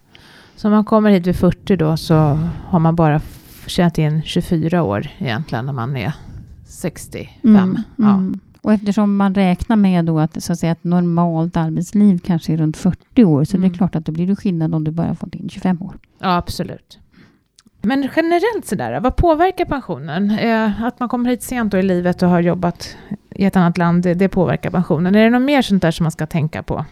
Så 0.56 0.68
om 0.68 0.74
man 0.74 0.84
kommer 0.84 1.10
hit 1.10 1.26
vid 1.26 1.36
40 1.36 1.76
då 1.76 1.96
så 1.96 2.14
har 2.68 2.78
man 2.78 2.96
bara 2.96 3.20
tjänat 3.66 3.98
in 3.98 4.22
24 4.24 4.82
år 4.82 5.06
egentligen 5.18 5.66
när 5.66 5.72
man 5.72 5.96
är 5.96 6.12
65. 6.66 7.28
Mm, 7.60 7.78
Ja. 7.96 8.04
mm. 8.14 8.40
Och 8.62 8.72
eftersom 8.72 9.16
man 9.16 9.34
räknar 9.34 9.76
med 9.76 10.04
då 10.04 10.18
att 10.18 10.42
så 10.42 10.52
att 10.52 10.58
säga, 10.58 10.72
ett 10.72 10.84
normalt 10.84 11.56
arbetsliv 11.56 12.18
kanske 12.18 12.52
är 12.52 12.56
runt 12.56 12.76
40 12.76 13.24
år, 13.24 13.44
så 13.44 13.52
det 13.52 13.58
Mm. 13.58 13.70
är 13.70 13.74
klart 13.76 13.96
att 13.96 14.06
då 14.06 14.12
blir 14.12 14.26
det 14.26 14.36
skillnad 14.36 14.74
om 14.74 14.84
du 14.84 14.90
bara 14.90 15.14
fått 15.14 15.34
in 15.34 15.48
25 15.48 15.82
år. 15.82 15.94
ja, 16.18 16.36
absolut. 16.36 16.98
Men 17.84 18.08
generellt 18.16 18.66
sådär, 18.66 19.00
vad 19.00 19.16
påverkar 19.16 19.64
pensionen? 19.64 20.30
Eh, 20.30 20.82
att 20.82 21.00
man 21.00 21.08
kommer 21.08 21.30
hit 21.30 21.42
sent 21.42 21.74
i 21.74 21.82
livet 21.82 22.22
och 22.22 22.28
har 22.28 22.40
jobbat 22.40 22.96
i 23.30 23.44
ett 23.44 23.56
annat 23.56 23.78
land, 23.78 24.02
det, 24.02 24.14
det 24.14 24.28
påverkar 24.28 24.70
pensionen. 24.70 25.14
Är 25.14 25.24
det 25.24 25.30
något 25.30 25.42
mer 25.42 25.62
sånt 25.62 25.82
där 25.82 25.90
som 25.90 26.04
man 26.04 26.10
ska 26.10 26.26
tänka 26.26 26.62
på? 26.62 26.84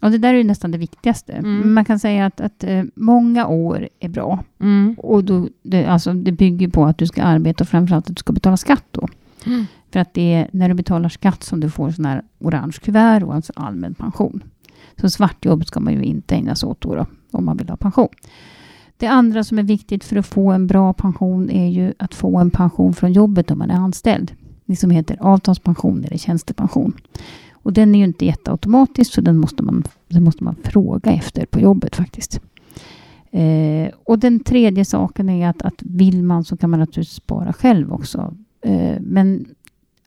Och 0.00 0.10
det 0.10 0.18
där 0.18 0.28
är 0.34 0.38
ju 0.38 0.44
nästan 0.44 0.70
det 0.70 0.78
viktigaste. 0.78 1.32
Mm. 1.32 1.74
Man 1.74 1.84
kan 1.84 1.98
säga 1.98 2.26
att, 2.26 2.40
att 2.40 2.64
eh, 2.64 2.82
många 2.94 3.46
år 3.46 3.88
är 4.00 4.08
bra. 4.08 4.44
Mm. 4.60 4.94
Och 4.98 5.24
då, 5.24 5.48
det, 5.62 5.86
alltså, 5.86 6.12
det 6.12 6.32
bygger 6.32 6.68
på 6.68 6.84
att 6.84 6.98
du 6.98 7.06
ska 7.06 7.22
arbeta 7.22 7.64
och 7.64 7.68
framförallt 7.68 8.10
att 8.10 8.16
du 8.16 8.20
ska 8.20 8.32
betala 8.32 8.56
skatt 8.56 8.84
då. 8.90 9.08
Mm. 9.46 9.66
För 9.92 10.00
att 10.00 10.14
det 10.14 10.34
är 10.34 10.50
när 10.52 10.68
du 10.68 10.74
betalar 10.74 11.08
skatt 11.08 11.42
som 11.42 11.60
du 11.60 11.70
får 11.70 11.90
sån 11.90 12.04
här 12.04 12.22
orange 12.38 12.76
kuvert 12.82 13.22
och 13.22 13.34
alltså 13.34 13.52
allmän 13.56 13.94
pension. 13.94 14.42
Så 15.00 15.10
svartjobb 15.10 15.66
ska 15.66 15.80
man 15.80 15.94
ju 15.94 16.02
inte 16.02 16.34
ägna 16.34 16.54
sig 16.54 16.66
åt 16.68 16.80
då, 16.80 16.94
då 16.94 17.06
om 17.30 17.44
man 17.44 17.56
vill 17.56 17.68
ha 17.68 17.76
pension. 17.76 18.08
Det 18.96 19.06
andra 19.06 19.44
som 19.44 19.58
är 19.58 19.62
viktigt 19.62 20.04
för 20.04 20.16
att 20.16 20.26
få 20.26 20.52
en 20.52 20.66
bra 20.66 20.92
pension 20.92 21.50
är 21.50 21.68
ju 21.68 21.92
att 21.98 22.14
få 22.14 22.38
en 22.38 22.50
pension 22.50 22.94
från 22.94 23.12
jobbet 23.12 23.50
om 23.50 23.58
man 23.58 23.70
är 23.70 23.74
anställd. 23.74 24.32
Det 24.64 24.76
som 24.76 24.90
heter 24.90 25.16
avtalspension 25.20 26.04
eller 26.04 26.18
tjänstepension. 26.18 26.92
Och 27.52 27.72
den 27.72 27.94
är 27.94 27.98
ju 27.98 28.04
inte 28.04 28.26
jätteautomatisk 28.26 29.12
så 29.12 29.20
den 29.20 29.36
måste 29.36 29.62
man, 29.62 29.84
den 30.08 30.24
måste 30.24 30.44
man 30.44 30.56
fråga 30.64 31.10
efter 31.10 31.46
på 31.46 31.60
jobbet 31.60 31.96
faktiskt. 31.96 32.40
Eh, 33.30 33.88
och 34.04 34.18
den 34.18 34.40
tredje 34.40 34.84
saken 34.84 35.28
är 35.28 35.48
att, 35.48 35.62
att 35.62 35.82
vill 35.82 36.22
man 36.22 36.44
så 36.44 36.56
kan 36.56 36.70
man 36.70 36.80
naturligtvis 36.80 37.16
spara 37.16 37.52
själv 37.52 37.92
också. 37.92 38.34
Eh, 38.60 38.96
men 39.00 39.44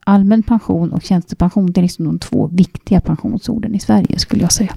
allmän 0.06 0.44
pension 0.44 0.92
och 0.92 1.04
tjänstepension, 1.04 1.72
det 1.72 1.80
är 1.80 1.84
liksom 1.84 2.06
de 2.06 2.20
två 2.20 2.48
viktiga 2.48 3.02
pensionsorden 3.02 3.76
i 3.76 3.80
Sverige 3.80 4.20
skulle 4.20 4.42
jag 4.42 4.52
säga. 4.52 4.76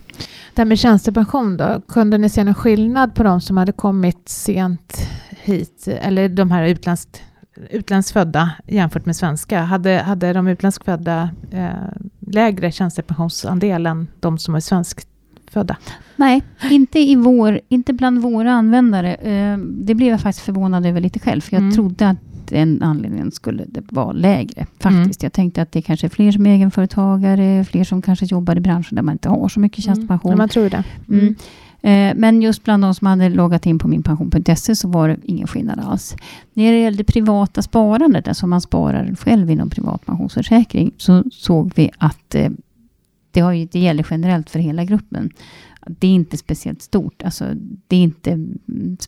Det 0.55 0.61
här 0.61 0.65
med 0.65 0.79
tjänstepension 0.79 1.57
då, 1.57 1.81
kunde 1.89 2.19
ni 2.19 2.29
se 2.29 2.45
någon 2.45 2.55
skillnad 2.55 3.15
på 3.15 3.23
de 3.23 3.41
som 3.41 3.57
hade 3.57 3.73
kommit 3.73 4.29
sent 4.29 5.09
hit, 5.31 5.89
eller 5.89 6.29
de 6.29 6.51
här 6.51 6.65
utländskt 6.65 7.23
utlandsfödda 7.71 8.51
jämfört 8.67 9.07
med 9.07 9.17
svenska? 9.17 9.61
Hade, 9.61 9.99
hade 9.99 10.33
de 10.33 10.49
utlandsfödda 10.49 11.31
eh, 11.51 11.71
lägre 12.21 12.73
tjänstepensionsandel 12.73 13.87
än 13.87 14.07
de 14.21 14.39
som 14.39 14.55
är 14.55 14.61
svenskfödda? 14.61 15.77
Nej, 16.17 16.43
inte, 16.71 16.99
i 16.99 17.17
vår, 17.17 17.61
inte 17.69 17.93
bland 17.93 18.23
våra 18.23 18.53
användare. 18.53 19.15
Eh, 19.15 19.59
det 19.59 19.95
blev 19.95 20.09
jag 20.09 20.21
faktiskt 20.21 20.45
förvånad 20.45 20.87
över 20.87 21.01
lite 21.01 21.19
själv, 21.19 21.41
för 21.41 21.53
jag 21.53 21.63
mm. 21.63 21.75
trodde 21.75 22.09
att 22.09 22.17
den 22.49 22.83
anledningen 22.83 23.31
skulle 23.31 23.65
det 23.69 23.83
vara 23.93 24.13
lägre. 24.13 24.67
Faktiskt. 24.79 25.23
Mm. 25.23 25.27
Jag 25.27 25.33
tänkte 25.33 25.63
att 25.63 25.73
det 25.73 25.83
kanske 25.83 26.07
är 26.07 26.09
fler 26.09 26.33
som 26.33 26.47
är 26.47 26.51
egenföretagare, 26.51 27.65
fler 27.65 27.85
som 27.85 28.03
kanske 28.03 28.27
jobbar 28.27 28.57
i 28.57 28.61
branscher 28.61 28.95
där 28.95 29.03
man 29.03 29.13
inte 29.13 29.29
har 29.29 29.49
så 29.49 29.61
mycket 29.61 29.87
mm. 29.87 29.95
tjänstepension. 29.95 30.33
Mm. 30.33 30.39
Ja, 30.39 30.43
man 30.43 30.49
tror 30.49 30.71
det. 30.71 30.85
Mm. 31.09 31.21
mm. 31.21 31.35
Eh, 31.85 32.15
men 32.17 32.43
just 32.43 32.65
bland 32.65 32.83
de 32.83 32.95
som 32.95 33.07
hade 33.07 33.29
loggat 33.29 33.67
in 33.67 33.79
på 33.79 33.89
minpension.se 33.89 34.77
så 34.77 34.89
var 34.89 35.09
det 35.09 35.17
ingen 35.23 35.47
skillnad 35.47 35.81
alls. 35.81 36.17
När 36.53 36.73
det 36.73 36.79
gällde 36.79 37.05
privata 37.05 37.63
sparandet, 37.63 38.29
alltså 38.29 38.47
man 38.47 38.61
sparar 38.61 39.15
själv 39.15 39.51
inom 39.51 39.71
privat 39.71 40.07
pensionsförsäkring, 40.07 40.93
så 40.97 41.25
såg 41.33 41.73
vi 41.75 41.91
att 41.99 42.35
eh, 42.35 42.51
det, 43.31 43.41
har 43.41 43.53
ju, 43.53 43.67
det 43.73 43.79
gäller 43.79 44.07
generellt 44.11 44.51
för 44.51 44.59
hela 44.59 44.85
gruppen. 44.85 45.31
Det 45.87 46.07
är 46.07 46.11
inte 46.11 46.37
speciellt 46.37 46.83
stort. 46.83 47.23
Alltså, 47.23 47.45
det 47.87 47.97
är 47.97 48.01
inte, 48.01 48.47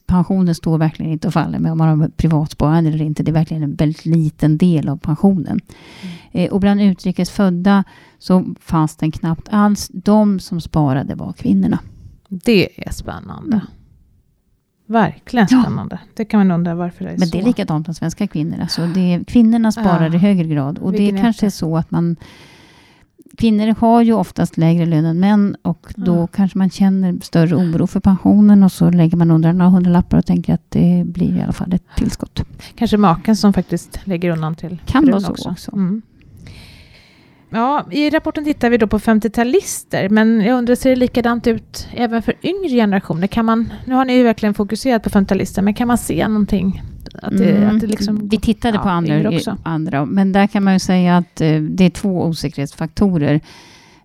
pensionen 0.06 0.54
står 0.54 0.78
verkligen 0.78 1.12
inte 1.12 1.26
och 1.28 1.35
faller 1.35 1.59
med 1.59 1.73
om 1.73 1.78
man 1.78 2.00
har 2.00 2.09
privatsparande 2.09 2.90
eller 2.90 3.04
inte. 3.04 3.23
Det 3.23 3.30
är 3.30 3.33
verkligen 3.33 3.62
en 3.62 3.75
väldigt 3.75 4.06
liten 4.06 4.59
del 4.59 4.88
av 4.88 4.97
pensionen. 4.97 5.61
Mm. 6.02 6.16
Eh, 6.33 6.52
och 6.52 6.61
bland 6.61 6.83
utrikesfödda 6.83 7.85
så 8.18 8.54
fanns 8.61 8.97
den 8.97 9.12
knappt 9.12 9.49
alls. 9.50 9.90
De 9.92 10.40
som 10.40 10.61
sparade 10.61 11.14
var 11.14 11.33
kvinnorna. 11.33 11.78
Det 12.28 12.87
är 12.87 12.92
spännande. 12.92 13.56
Mm. 13.56 13.66
Verkligen 14.87 15.49
spännande. 15.49 15.99
Ja. 16.02 16.09
Det 16.14 16.25
kan 16.25 16.38
man 16.38 16.50
undra 16.50 16.75
varför 16.75 17.04
det 17.04 17.11
är 17.11 17.18
Men 17.18 17.28
så. 17.28 17.37
det 17.37 17.42
är 17.42 17.47
likadant 17.47 17.87
med 17.87 17.97
svenska 17.97 18.26
kvinnor. 18.26 18.61
Alltså 18.61 18.87
det 18.87 19.14
är, 19.14 19.25
kvinnorna 19.25 19.73
sparar 19.73 20.09
ja. 20.09 20.14
i 20.14 20.18
högre 20.18 20.49
grad. 20.49 20.78
Och 20.78 20.95
Vilken 20.95 21.14
det 21.14 21.21
är 21.21 21.23
kanske 21.23 21.47
är 21.47 21.50
så 21.50 21.76
att 21.76 21.90
man... 21.90 22.16
Kvinnor 23.37 23.75
har 23.78 24.02
ju 24.02 24.12
oftast 24.12 24.57
lägre 24.57 24.87
lön 24.87 25.05
än 25.05 25.21
män 25.21 25.57
och 25.62 25.93
då 25.97 26.16
ja. 26.16 26.26
kanske 26.26 26.59
man 26.59 26.71
känner 26.71 27.19
större 27.23 27.57
oro 27.57 27.87
för 27.87 28.00
pensionen 28.00 28.62
och 28.62 28.73
så 28.73 28.90
lägger 28.90 29.16
man 29.16 29.31
undan 29.31 29.59
några 29.59 29.71
hundralappar 29.71 30.19
och 30.19 30.26
tänker 30.26 30.55
att 30.55 30.71
det 30.71 31.02
blir 31.07 31.37
i 31.37 31.43
alla 31.43 31.52
fall 31.52 31.73
ett 31.73 31.83
tillskott. 31.97 32.43
Kanske 32.75 32.97
maken 32.97 33.37
som 33.37 33.52
faktiskt 33.52 34.00
lägger 34.05 34.31
undan 34.31 34.55
till 34.55 34.78
Kan 34.87 35.11
vara 35.11 35.21
så 35.21 35.31
också. 35.31 35.49
också. 35.49 35.73
Mm. 35.73 36.02
Ja, 37.50 37.87
I 37.90 38.11
rapporten 38.11 38.45
tittar 38.45 38.71
vi 38.71 38.78
då 38.78 38.87
på 38.87 38.99
50-talister, 38.99 40.09
men 40.09 40.40
jag 40.40 40.59
undrar, 40.59 40.75
ser 40.75 40.90
det 40.90 40.97
likadant 40.97 41.47
ut 41.47 41.88
även 41.93 42.23
för 42.23 42.35
yngre 42.43 42.69
generationer? 42.69 43.26
Kan 43.26 43.45
man, 43.45 43.73
nu 43.85 43.95
har 43.95 44.05
ni 44.05 44.12
ju 44.16 44.23
verkligen 44.23 44.55
fokuserat 44.55 45.02
på 45.02 45.11
50-talister, 45.11 45.62
men 45.62 45.75
kan 45.75 45.88
man 45.88 45.99
se 45.99 46.28
någonting? 46.28 46.83
Att 47.23 47.38
det, 47.38 47.56
mm. 47.56 47.76
att 47.76 47.80
det 47.80 47.87
liksom, 47.87 48.28
vi 48.28 48.38
tittade 48.38 48.76
ja, 48.76 48.82
på 48.82 48.88
andra, 48.88 49.32
andra, 49.62 50.04
men 50.04 50.32
där 50.32 50.46
kan 50.46 50.64
man 50.64 50.73
ju 50.73 50.78
säga 50.78 51.16
att 51.16 51.40
eh, 51.40 51.61
det 51.61 51.85
är 51.85 51.90
två 51.90 52.25
osäkerhetsfaktorer 52.25 53.40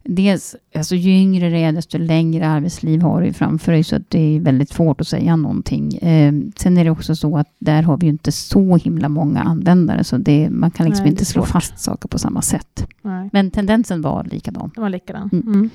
dels, 0.04 0.56
alltså 0.76 0.96
ju 0.96 1.12
yngre 1.12 1.50
det 1.50 1.58
är, 1.58 1.72
desto 1.72 1.98
längre 1.98 2.48
arbetsliv 2.48 3.02
har 3.02 3.22
du 3.22 3.34
framför 3.34 3.72
dig, 3.72 3.84
så 3.84 3.96
att 3.96 4.10
det 4.10 4.36
är 4.36 4.40
väldigt 4.40 4.70
svårt 4.70 5.02
att 5.02 5.08
säga 5.08 5.36
någonting. 5.36 5.94
Eh, 5.94 6.34
sen 6.56 6.78
är 6.78 6.84
det 6.84 6.92
också 6.92 7.16
så 7.16 7.38
att 7.38 7.48
där 7.60 7.84
har 7.84 7.98
vi 7.98 8.06
ju 8.06 8.12
inte 8.12 8.32
så 8.32 8.78
himla 8.78 9.10
många 9.10 9.42
användare, 9.42 10.04
så 10.04 10.18
det, 10.18 10.50
man 10.50 10.72
kan 10.72 10.86
liksom 10.86 11.04
Nej, 11.04 11.12
inte 11.12 11.26
slå 11.26 11.46
fast 11.46 11.80
saker 11.80 12.10
på 12.10 12.20
samma 12.20 12.42
sätt. 12.42 12.88
Nej. 13.02 13.30
Men 13.34 13.52
tendensen 13.52 14.02
var 14.02 14.24
likadan. 14.24 14.72
Den 14.76 14.82
var 14.82 14.90
likadan. 14.90 15.30
Mm. 15.34 15.48
Mm. 15.48 15.70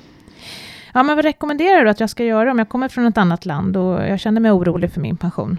Ja, 0.93 1.03
men 1.03 1.15
vad 1.15 1.25
rekommenderar 1.25 1.83
du 1.83 1.89
att 1.89 1.99
jag 1.99 2.09
ska 2.09 2.23
göra 2.23 2.51
om 2.51 2.59
jag 2.59 2.69
kommer 2.69 2.89
från 2.89 3.05
ett 3.05 3.17
annat 3.17 3.45
land 3.45 3.77
och 3.77 3.93
jag 3.93 4.19
känner 4.19 4.41
mig 4.41 4.51
orolig 4.51 4.91
för 4.91 5.01
min 5.01 5.17
pension? 5.17 5.57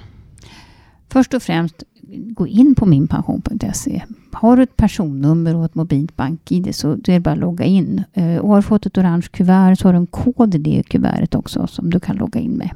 Först 1.08 1.34
och 1.34 1.42
främst, 1.42 1.84
gå 2.10 2.46
in 2.46 2.74
på 2.74 2.86
minpension.se. 2.86 4.02
Har 4.32 4.56
du 4.56 4.62
ett 4.62 4.76
personnummer 4.76 5.56
och 5.56 5.64
ett 5.64 5.74
mobilt 5.74 6.16
bank-id 6.16 6.74
så 6.74 6.94
det 6.94 7.14
är 7.14 7.20
bara 7.20 7.32
att 7.32 7.38
logga 7.38 7.64
in. 7.64 8.02
Eh, 8.12 8.36
och 8.36 8.48
har 8.48 8.56
du 8.56 8.62
fått 8.62 8.86
ett 8.86 8.98
orange 8.98 9.26
kuvert 9.30 9.76
så 9.76 9.88
har 9.88 9.92
du 9.92 9.98
en 9.98 10.06
kod 10.06 10.54
i 10.54 10.58
det 10.58 10.82
kuvertet 10.82 11.34
också 11.34 11.66
som 11.66 11.90
du 11.90 12.00
kan 12.00 12.16
logga 12.16 12.40
in 12.40 12.52
med. 12.52 12.70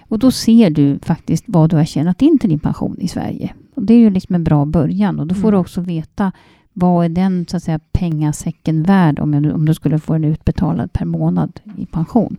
Och 0.00 0.18
då 0.18 0.30
ser 0.30 0.70
du 0.70 0.98
faktiskt 1.02 1.44
vad 1.46 1.70
du 1.70 1.76
har 1.76 1.84
tjänat 1.84 2.22
in 2.22 2.38
till 2.38 2.50
din 2.50 2.58
pension 2.58 2.96
i 3.00 3.08
Sverige. 3.08 3.52
Och 3.74 3.82
det 3.82 3.94
är 3.94 3.98
ju 3.98 4.10
liksom 4.10 4.34
en 4.34 4.44
bra 4.44 4.64
början 4.64 5.20
och 5.20 5.26
då 5.26 5.34
får 5.34 5.48
mm. 5.48 5.52
du 5.52 5.58
också 5.58 5.80
veta 5.80 6.32
vad 6.72 7.04
är 7.04 7.08
den 7.08 7.46
så 7.48 7.56
att 7.56 7.62
säga, 7.62 7.80
pengasäcken 7.92 8.82
värd 8.82 9.18
om 9.20 9.42
du, 9.42 9.52
om 9.52 9.66
du 9.66 9.74
skulle 9.74 9.98
få 9.98 10.12
den 10.12 10.24
utbetalad 10.24 10.92
per 10.92 11.04
månad 11.04 11.60
i 11.76 11.86
pension. 11.86 12.36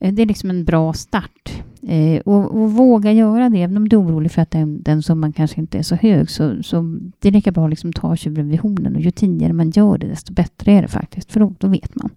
Eh, 0.00 0.14
det 0.14 0.22
är 0.22 0.26
liksom 0.26 0.50
en 0.50 0.64
bra 0.64 0.92
start. 0.92 1.62
Eh, 1.82 2.20
och, 2.20 2.62
och, 2.62 2.72
våga 2.72 3.12
göra 3.12 3.48
det, 3.48 3.62
även 3.62 3.76
om 3.76 3.88
du 3.88 3.96
är 3.96 4.00
orolig 4.00 4.32
för 4.32 4.42
att 4.42 4.50
den, 4.50 4.82
den 4.82 5.02
summan 5.02 5.32
kanske 5.32 5.60
inte 5.60 5.78
är 5.78 5.82
så 5.82 5.94
hög. 5.94 6.30
Så, 6.30 6.62
så 6.62 6.98
det 7.18 7.28
är 7.28 7.32
lika 7.32 7.52
bra 7.52 7.64
att 7.64 7.70
liksom 7.70 7.92
ta 7.92 8.16
tjuvrevisionen 8.16 8.96
och 8.96 9.00
ju 9.00 9.10
tidigare 9.10 9.52
man 9.52 9.70
gör 9.70 9.98
det, 9.98 10.06
desto 10.06 10.32
bättre 10.32 10.72
är 10.72 10.82
det 10.82 10.88
faktiskt. 10.88 11.32
För 11.32 11.40
då, 11.40 11.54
då 11.58 11.68
vet 11.68 11.94
man. 11.94 12.10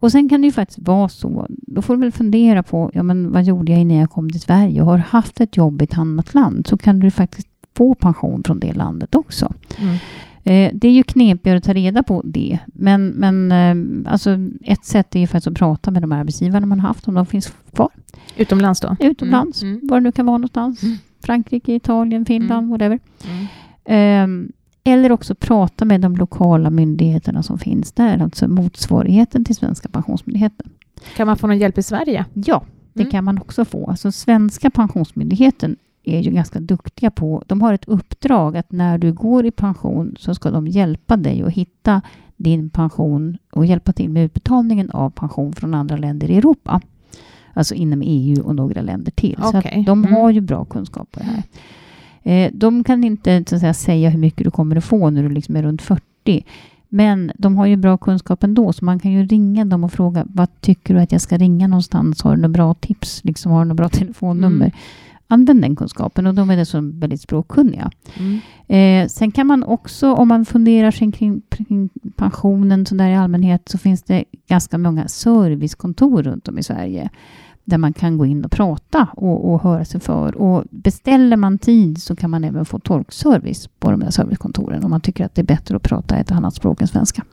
Och 0.00 0.12
sen 0.12 0.28
kan 0.28 0.40
det 0.40 0.46
ju 0.46 0.52
faktiskt 0.52 0.88
vara 0.88 1.08
så, 1.08 1.46
då 1.48 1.82
får 1.82 1.94
du 1.94 2.00
väl 2.00 2.12
fundera 2.12 2.62
på, 2.62 2.90
ja 2.94 3.02
men 3.02 3.32
vad 3.32 3.44
gjorde 3.44 3.72
jag 3.72 3.80
innan 3.80 3.96
jag 3.96 4.10
kom 4.10 4.30
till 4.30 4.40
Sverige? 4.40 4.80
Och 4.80 4.86
har 4.86 4.98
haft 4.98 5.40
ett 5.40 5.56
jobb 5.56 5.82
i 5.82 5.84
ett 5.84 5.98
annat 5.98 6.34
land 6.34 6.66
så 6.66 6.78
kan 6.78 6.98
du 6.98 7.10
faktiskt 7.10 7.48
få 7.74 7.94
pension 7.94 8.42
från 8.44 8.60
det 8.60 8.72
landet 8.72 9.14
också. 9.14 9.52
Mm. 9.78 9.96
Eh, 10.46 10.70
det 10.74 10.88
är 10.88 10.92
ju 10.92 11.02
knepigare 11.02 11.58
att 11.58 11.64
ta 11.64 11.72
reda 11.72 12.02
på 12.02 12.22
det. 12.24 12.58
Men, 12.66 13.08
men 13.08 13.52
eh, 13.52 14.12
alltså 14.12 14.38
ett 14.62 14.84
sätt 14.84 15.16
är 15.16 15.20
ju 15.20 15.26
faktiskt 15.26 15.46
att 15.46 15.54
prata 15.54 15.90
med 15.90 16.02
de 16.02 16.12
arbetsgivarna 16.12 16.66
man 16.66 16.80
har 16.80 16.88
haft, 16.88 17.08
om 17.08 17.14
de 17.14 17.26
finns 17.26 17.52
kvar. 17.72 17.90
Utomlands 18.36 18.80
då? 18.80 18.96
Utomlands, 19.00 19.62
mm. 19.62 19.74
mm. 19.74 19.88
var 19.88 20.00
det 20.00 20.04
nu 20.04 20.12
kan 20.12 20.26
vara 20.26 20.38
någonstans. 20.38 20.82
Mm. 20.82 20.96
Frankrike, 21.22 21.74
Italien, 21.74 22.24
Finland, 22.24 22.66
mm. 22.66 22.70
whatever. 22.70 22.98
Um, 24.24 24.52
eller 24.84 25.12
också 25.12 25.34
prata 25.34 25.84
med 25.84 26.00
de 26.00 26.16
lokala 26.16 26.70
myndigheterna 26.70 27.42
som 27.42 27.58
finns 27.58 27.92
där, 27.92 28.22
alltså 28.22 28.48
motsvarigheten 28.48 29.44
till 29.44 29.56
Svenska 29.56 29.88
pensionsmyndigheten. 29.88 30.70
Kan 31.16 31.26
man 31.26 31.36
få 31.36 31.46
någon 31.46 31.58
hjälp 31.58 31.78
i 31.78 31.82
Sverige? 31.82 32.24
Ja, 32.32 32.64
det 32.92 33.02
mm. 33.02 33.10
kan 33.10 33.24
man 33.24 33.38
också 33.38 33.64
få. 33.64 33.86
Alltså 33.86 34.12
Svenska 34.12 34.70
pensionsmyndigheten 34.70 35.76
är 36.06 36.20
ju 36.20 36.30
ganska 36.30 36.60
duktiga 36.60 37.10
på, 37.10 37.42
de 37.46 37.62
har 37.62 37.72
ett 37.72 37.84
uppdrag 37.84 38.56
att 38.56 38.72
när 38.72 38.98
du 38.98 39.12
går 39.12 39.46
i 39.46 39.50
pension 39.50 40.16
så 40.18 40.34
ska 40.34 40.50
de 40.50 40.66
hjälpa 40.66 41.16
dig 41.16 41.42
att 41.42 41.52
hitta 41.52 42.02
din 42.36 42.70
pension 42.70 43.38
och 43.52 43.66
hjälpa 43.66 43.92
till 43.92 44.10
med 44.10 44.24
utbetalningen 44.24 44.90
av 44.90 45.10
pension 45.10 45.52
från 45.52 45.74
andra 45.74 45.96
länder 45.96 46.30
i 46.30 46.36
Europa. 46.36 46.80
Alltså 47.52 47.74
inom 47.74 48.02
EU 48.04 48.42
och 48.42 48.54
några 48.54 48.82
länder 48.82 49.10
till. 49.10 49.38
Okay. 49.38 49.62
Så 49.62 49.82
de 49.86 50.04
mm. 50.04 50.12
har 50.12 50.30
ju 50.30 50.40
bra 50.40 50.64
kunskap 50.64 51.10
på 51.12 51.20
det 51.20 51.26
här. 51.26 51.42
Eh, 52.22 52.50
de 52.54 52.84
kan 52.84 53.04
inte 53.04 53.44
så 53.48 53.58
säga, 53.58 53.74
säga 53.74 54.10
hur 54.10 54.18
mycket 54.18 54.44
du 54.44 54.50
kommer 54.50 54.76
att 54.76 54.84
få 54.84 55.10
när 55.10 55.22
du 55.22 55.28
liksom 55.28 55.56
är 55.56 55.62
runt 55.62 55.82
40. 55.82 56.44
Men 56.88 57.32
de 57.38 57.56
har 57.56 57.66
ju 57.66 57.76
bra 57.76 57.96
kunskap 57.96 58.44
ändå, 58.44 58.72
så 58.72 58.84
man 58.84 58.98
kan 58.98 59.12
ju 59.12 59.26
ringa 59.26 59.64
dem 59.64 59.84
och 59.84 59.92
fråga 59.92 60.26
vad 60.28 60.60
tycker 60.60 60.94
du 60.94 61.00
att 61.00 61.12
jag 61.12 61.20
ska 61.20 61.36
ringa 61.38 61.66
någonstans? 61.66 62.22
Har 62.22 62.30
du 62.30 62.42
några 62.42 62.52
bra 62.52 62.74
tips? 62.74 63.24
Liksom, 63.24 63.52
har 63.52 63.58
du 63.58 63.64
några 63.64 63.74
bra 63.74 63.88
telefonnummer? 63.88 64.66
Mm 64.66 64.72
använd 65.28 65.62
den 65.62 65.76
kunskapen 65.76 66.26
och 66.26 66.34
de 66.34 66.50
är 66.50 66.56
dessutom 66.56 67.00
väldigt 67.00 67.20
språkkunniga. 67.20 67.90
Mm. 68.14 68.40
Eh, 68.68 69.08
sen 69.08 69.30
kan 69.30 69.46
man 69.46 69.64
också, 69.64 70.12
om 70.12 70.28
man 70.28 70.44
funderar 70.44 70.90
kring, 70.90 71.42
kring 71.48 71.88
pensionen 72.16 72.86
så 72.86 72.94
där 72.94 73.08
i 73.08 73.14
allmänhet, 73.14 73.68
så 73.68 73.78
finns 73.78 74.02
det 74.02 74.24
ganska 74.48 74.78
många 74.78 75.08
servicekontor 75.08 76.22
runt 76.22 76.48
om 76.48 76.58
i 76.58 76.62
Sverige 76.62 77.10
där 77.66 77.78
man 77.78 77.92
kan 77.92 78.18
gå 78.18 78.26
in 78.26 78.44
och 78.44 78.50
prata 78.50 79.08
och, 79.16 79.52
och 79.52 79.62
höra 79.62 79.84
sig 79.84 80.00
för. 80.00 80.34
Och 80.34 80.64
beställer 80.70 81.36
man 81.36 81.58
tid 81.58 82.02
så 82.02 82.16
kan 82.16 82.30
man 82.30 82.44
även 82.44 82.64
få 82.64 82.78
tolkservice 82.78 83.68
på 83.78 83.90
de 83.90 84.02
här 84.02 84.10
servicekontoren 84.10 84.84
om 84.84 84.90
man 84.90 85.00
tycker 85.00 85.24
att 85.24 85.34
det 85.34 85.42
är 85.42 85.46
bättre 85.46 85.76
att 85.76 85.82
prata 85.82 86.16
ett 86.16 86.30
annat 86.30 86.54
språk 86.54 86.80
än 86.80 86.88
svenska. 86.88 87.24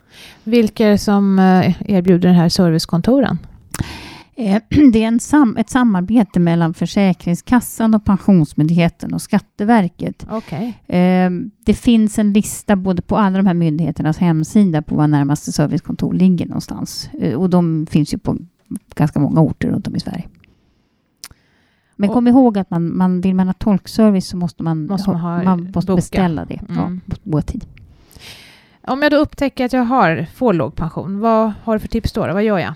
Vilka 0.44 0.88
är 0.88 0.92
det 0.92 0.98
som 0.98 1.40
eh, 1.40 1.92
erbjuder 1.92 2.30
den 2.30 2.38
här 2.38 2.50
servicekontoren? 2.50 3.38
Eh, 4.36 4.62
det 4.94 5.04
är 5.04 5.20
sam 5.20 5.58
ett 5.58 5.70
samarbete 5.70 6.40
mellan 6.40 6.74
Försäkringskassan 6.74 7.94
och 7.94 8.06
Pensionsmyndigheten 8.06 9.14
och 9.14 9.22
Skatteverket. 9.22 10.28
Okay. 10.32 10.74
Eh, 11.00 11.32
det 11.66 11.74
finns 11.74 12.20
en 12.20 12.34
lista 12.34 12.76
både 12.76 13.02
på 13.02 13.18
alla 13.18 13.38
de 13.38 13.48
här 13.48 13.54
myndigheternas 13.54 14.18
hemsida 14.18 14.82
på 14.82 14.96
var 14.96 15.08
närmaste 15.08 15.52
servicekontor 15.52 16.14
ligger 16.14 16.46
någonstans. 16.46 17.10
Eh, 17.20 17.34
och 17.34 17.50
de 17.50 17.88
finns 17.90 18.14
ju 18.14 18.18
på 18.18 18.38
ganska 18.96 19.20
många 19.20 19.42
orter 19.42 19.68
runt 19.70 19.88
om 19.88 19.96
i 19.96 20.00
Sverige. 20.00 20.28
Men 21.96 22.10
kom 22.10 22.28
ihåg 22.28 22.58
att 22.58 22.70
man, 22.70 22.98
man, 22.98 23.22
vill 23.22 23.36
man 23.36 23.48
ha 23.48 23.54
tolkservice 23.54 24.28
så 24.28 24.38
måste 24.38 24.64
man, 24.64 24.86
måste 24.86 25.10
man, 25.10 25.20
ha, 25.20 25.44
man 25.44 25.72
måste 25.76 25.96
beställa 25.96 26.46
det. 26.46 26.62
Mm. 26.70 27.02
Ja, 27.06 27.16
på 27.32 27.42
tid. 27.42 27.66
Om 28.88 29.02
jag 29.02 29.12
då 29.12 29.18
upptäcker 29.18 29.66
att 29.66 29.74
jag 29.74 29.84
har 29.84 30.26
får 30.36 30.54
låg 30.54 30.76
pension, 30.76 31.20
vad 31.20 31.54
har 31.64 31.74
du 31.74 31.80
för 31.80 31.88
tips 31.88 32.12
då? 32.12 32.22
Vad 32.22 32.44
gör 32.44 32.60
jag? 32.60 32.74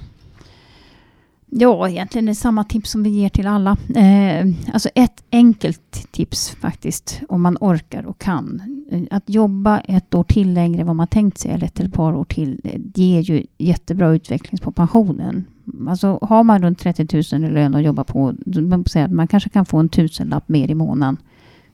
Ja, 1.50 1.90
egentligen 1.90 2.28
är 2.28 2.32
det 2.32 2.36
samma 2.36 2.64
tips 2.64 2.92
som 2.92 3.04
vi 3.04 3.10
ger 3.10 3.30
till 3.30 3.48
alla. 3.48 3.78
Eh, 3.96 4.48
alltså 4.74 4.90
ett 4.96 5.24
enkelt 5.32 6.12
tips 6.12 6.50
faktiskt, 6.50 7.22
om 7.30 7.42
man 7.42 7.58
orkar 7.62 8.06
och 8.06 8.20
kan. 8.20 8.62
Eh, 8.92 9.02
att 9.12 9.30
jobba 9.30 9.80
ett 9.80 10.16
år 10.16 10.24
till 10.24 10.54
längre 10.54 10.82
än 10.82 10.88
vad 10.88 10.96
man 10.96 11.08
tänkt 11.08 11.38
sig, 11.38 11.52
eller 11.52 11.68
ett 11.68 11.80
eller 11.80 11.90
ett 11.90 11.96
par 11.96 12.16
år 12.16 12.24
till, 12.24 12.62
eh, 12.64 12.80
det 12.80 13.02
ger 13.02 13.22
ju 13.22 13.46
jättebra 13.58 14.10
utveckling 14.10 14.58
på 14.58 14.72
pensionen. 14.72 15.46
Alltså 15.88 16.20
har 16.22 16.44
man 16.44 16.62
runt 16.62 16.80
30 16.80 17.36
000 17.36 17.44
i 17.44 17.54
lön 17.54 17.76
att 17.76 17.84
jobba 17.84 18.04
på, 18.04 18.34
man, 18.46 18.86
säga 18.86 19.08
man 19.08 19.28
kanske 19.28 19.50
kan 19.50 19.66
få 19.66 19.78
en 19.78 19.90
tusenlapp 19.90 20.50
mer 20.50 20.72
i 20.72 20.76
månaden, 20.76 21.18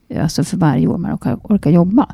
eh, 0.08 0.24
alltså 0.24 0.44
för 0.44 0.58
varje 0.58 0.88
år 0.88 0.98
man 0.98 1.14
orkar, 1.14 1.40
orkar 1.44 1.72
jobba. 1.72 2.14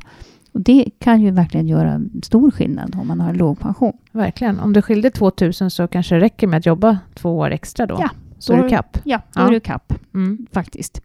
Och 0.60 0.64
det 0.64 0.86
kan 1.00 1.22
ju 1.22 1.32
verkligen 1.32 1.68
göra 1.68 2.02
stor 2.24 2.52
skillnad 2.52 2.96
om 3.02 3.08
man 3.08 3.22
har 3.22 3.34
låg 3.34 3.60
pension. 3.60 3.94
Verkligen. 4.12 4.60
Om 4.60 4.74
det 4.74 4.82
skilde 4.82 5.12
2000 5.12 5.72
så 5.72 5.88
kanske 5.88 6.16
det 6.16 6.22
räcker 6.22 6.48
med 6.48 6.58
att 6.58 6.66
jobba 6.66 7.00
två 7.14 7.38
år 7.38 7.52
extra 7.52 7.86
då. 7.86 7.98
Ja, 8.00 8.10
så 8.40 8.54
är 8.54 8.64
du 8.64 8.70
kapp. 8.70 8.98
Ja, 9.04 9.22
då 9.34 9.42
ja. 9.42 9.48
är 9.48 9.52
du 9.52 9.60
kapp. 9.60 9.94
Mm. 10.14 10.48
Faktiskt. 10.52 11.02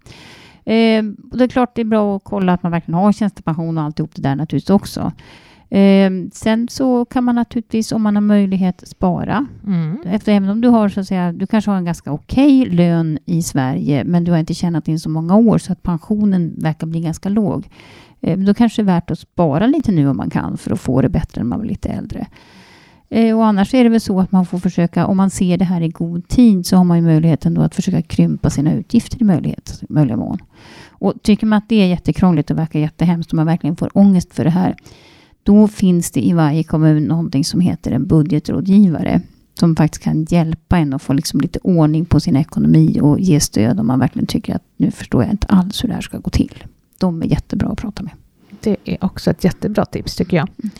Eh, 0.65 1.03
det 1.33 1.45
är 1.45 1.49
klart 1.49 1.75
det 1.75 1.81
är 1.81 1.85
bra 1.85 2.17
att 2.17 2.25
kolla 2.25 2.53
att 2.53 2.63
man 2.63 2.73
verkligen 2.73 2.95
har 2.95 3.13
tjänstepension 3.13 3.79
och 3.79 3.85
alltihop 3.85 4.11
det 4.15 4.23
där 4.23 4.37
naturligtvis 4.37 4.71
också. 4.71 5.13
Eh, 5.71 6.11
sen 6.33 6.69
så 6.69 7.05
kan 7.05 7.25
man 7.25 7.35
naturligtvis 7.35 7.93
om 7.93 8.03
man 8.03 8.17
har 8.17 8.23
möjlighet 8.23 8.89
spara. 8.89 9.47
Mm. 9.67 9.99
Efter, 10.07 10.33
även 10.33 10.49
om 10.49 10.61
du 10.61 10.69
har 10.69 10.89
så 10.89 11.01
att 11.01 11.07
säga, 11.07 11.33
du 11.33 11.47
kanske 11.47 11.71
har 11.71 11.79
en 11.79 11.85
ganska 11.85 12.13
okej 12.13 12.63
okay 12.63 12.77
lön 12.77 13.19
i 13.25 13.43
Sverige 13.43 14.05
men 14.05 14.25
du 14.25 14.33
har 14.33 14.39
inte 14.39 14.55
tjänat 14.55 14.89
in 14.89 15.01
så 15.01 15.09
många 15.09 15.37
år 15.37 15.59
så 15.59 15.73
att 15.73 15.83
pensionen 15.83 16.55
verkar 16.57 16.87
bli 16.87 17.01
ganska 17.01 17.29
låg. 17.29 17.69
Eh, 18.25 18.39
då 18.39 18.55
kanske 18.55 18.83
det 18.83 18.85
är 18.85 18.95
värt 18.95 19.11
att 19.11 19.19
spara 19.19 19.67
lite 19.67 19.93
nu 19.93 20.09
om 20.09 20.17
man 20.17 20.31
kan 20.31 20.59
för 20.59 20.71
att 20.71 20.81
få 20.81 21.03
det 21.03 21.09
bättre 21.09 21.43
när 21.43 21.49
man 21.49 21.61
blir 21.61 21.71
lite 21.71 21.89
äldre. 21.89 22.27
Eh, 23.09 23.37
och 23.37 23.47
annars 23.47 23.75
är 23.75 23.85
det 23.85 23.91
väl 23.91 24.01
så 24.01 24.21
att 24.21 24.33
man 24.33 24.47
får 24.47 24.59
försöka, 24.59 25.07
om 25.07 25.17
man 25.17 25.31
ser 25.31 25.59
det 25.59 25.65
här 25.65 25.81
i 25.81 25.89
god 25.89 26.29
tid, 26.29 26.67
så 26.67 26.77
har 26.77 26.85
man 26.85 26.97
ju 26.97 27.03
möjligheten 27.03 27.55
då 27.55 27.63
att 27.63 27.75
försöka 27.75 28.03
krympa 28.03 28.51
sina 28.51 28.73
utgifter 28.73 29.23
i 29.23 29.25
möjlighet, 29.25 29.83
möjliga 29.89 30.17
mån. 30.17 30.39
Och 30.89 31.15
tycker 31.23 31.47
man 31.47 31.57
att 31.57 31.69
det 31.69 31.83
är 31.83 31.87
jättekrångligt 31.87 32.51
och 32.51 32.59
verkar 32.59 32.81
jättehemskt 32.81 33.33
och 33.33 33.37
man 33.37 33.47
verkligen 33.47 33.77
får 33.77 33.99
ångest 33.99 34.35
för 34.35 34.45
det 34.45 34.51
här, 34.51 34.75
då 35.43 35.69
finns 35.69 36.11
det 36.11 36.27
i 36.27 36.33
varje 36.33 36.65
kommun 36.65 37.05
någonting 37.05 37.45
som 37.45 37.61
heter 37.61 37.93
en 37.93 38.07
budgetrådgivare 38.07 39.21
som 39.55 39.77
faktiskt 39.77 40.05
kan 40.05 40.25
hjälpa 40.25 40.79
en 40.79 40.95
att 40.95 41.03
få 41.03 41.13
liksom 41.13 41.41
lite 41.41 41.59
ordning 41.63 42.05
på 42.05 42.21
sin 42.21 42.37
ekonomi 42.37 42.99
och 43.03 43.21
ge 43.21 43.41
stöd 43.41 43.81
om 43.81 43.87
man 43.87 43.99
verkligen 43.99 44.27
tycker 44.27 44.55
att 44.55 44.65
nu 44.77 44.91
förstår 44.91 45.23
jag 45.23 45.33
inte 45.33 45.47
alls 45.47 45.85
hur 45.85 45.89
det 45.89 45.95
här 45.95 46.03
ska 46.03 46.19
gå 46.19 46.31
till 46.31 46.65
de 47.05 47.23
är 47.23 47.27
jättebra 47.27 47.69
att 47.69 47.79
prata 47.79 48.03
med. 48.03 48.13
Det 48.61 48.77
är 48.85 49.05
också 49.05 49.31
ett 49.31 49.45
jättebra 49.45 49.85
tips 49.85 50.17
tycker 50.17 50.37
jag. 50.37 50.49
Mm. 50.63 50.71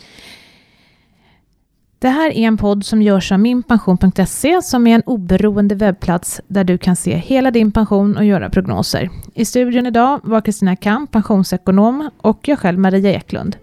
Det 1.99 2.09
här 2.09 2.29
är 2.31 2.47
en 2.47 2.57
podd 2.57 2.85
som 2.85 3.01
görs 3.01 3.31
av 3.31 3.39
minpension.se 3.39 4.61
som 4.61 4.87
är 4.87 4.95
en 4.95 5.01
oberoende 5.05 5.75
webbplats 5.75 6.41
där 6.47 6.63
du 6.63 6.77
kan 6.77 6.95
se 6.95 7.15
hela 7.15 7.51
din 7.51 7.71
pension 7.71 8.17
och 8.17 8.25
göra 8.25 8.49
prognoser. 8.49 9.09
I 9.33 9.45
studion 9.45 9.85
idag 9.85 10.19
var 10.23 10.41
Kristina 10.41 10.75
Kamp, 10.75 11.11
pensionsekonom 11.11 12.09
och 12.17 12.47
jag 12.47 12.59
själv 12.59 12.79
Maria 12.79 13.11
Eklund. 13.11 13.57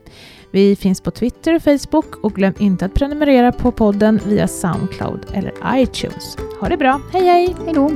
Vi 0.53 0.77
finns 0.77 1.01
på 1.01 1.11
Twitter 1.11 1.55
och 1.55 1.63
Facebook 1.63 2.25
och 2.25 2.35
glöm 2.35 2.55
inte 2.59 2.85
att 2.85 2.95
prenumerera 2.95 3.53
på 3.53 3.73
podden 3.73 4.21
via 4.27 4.49
Soundcloud 4.49 5.27
eller 5.33 5.53
iTunes. 5.75 6.37
Ha 6.61 6.69
det 6.69 6.77
bra, 6.77 7.01
hej 7.13 7.27
hej! 7.27 7.57
Hej 7.65 7.75
då! 7.75 7.91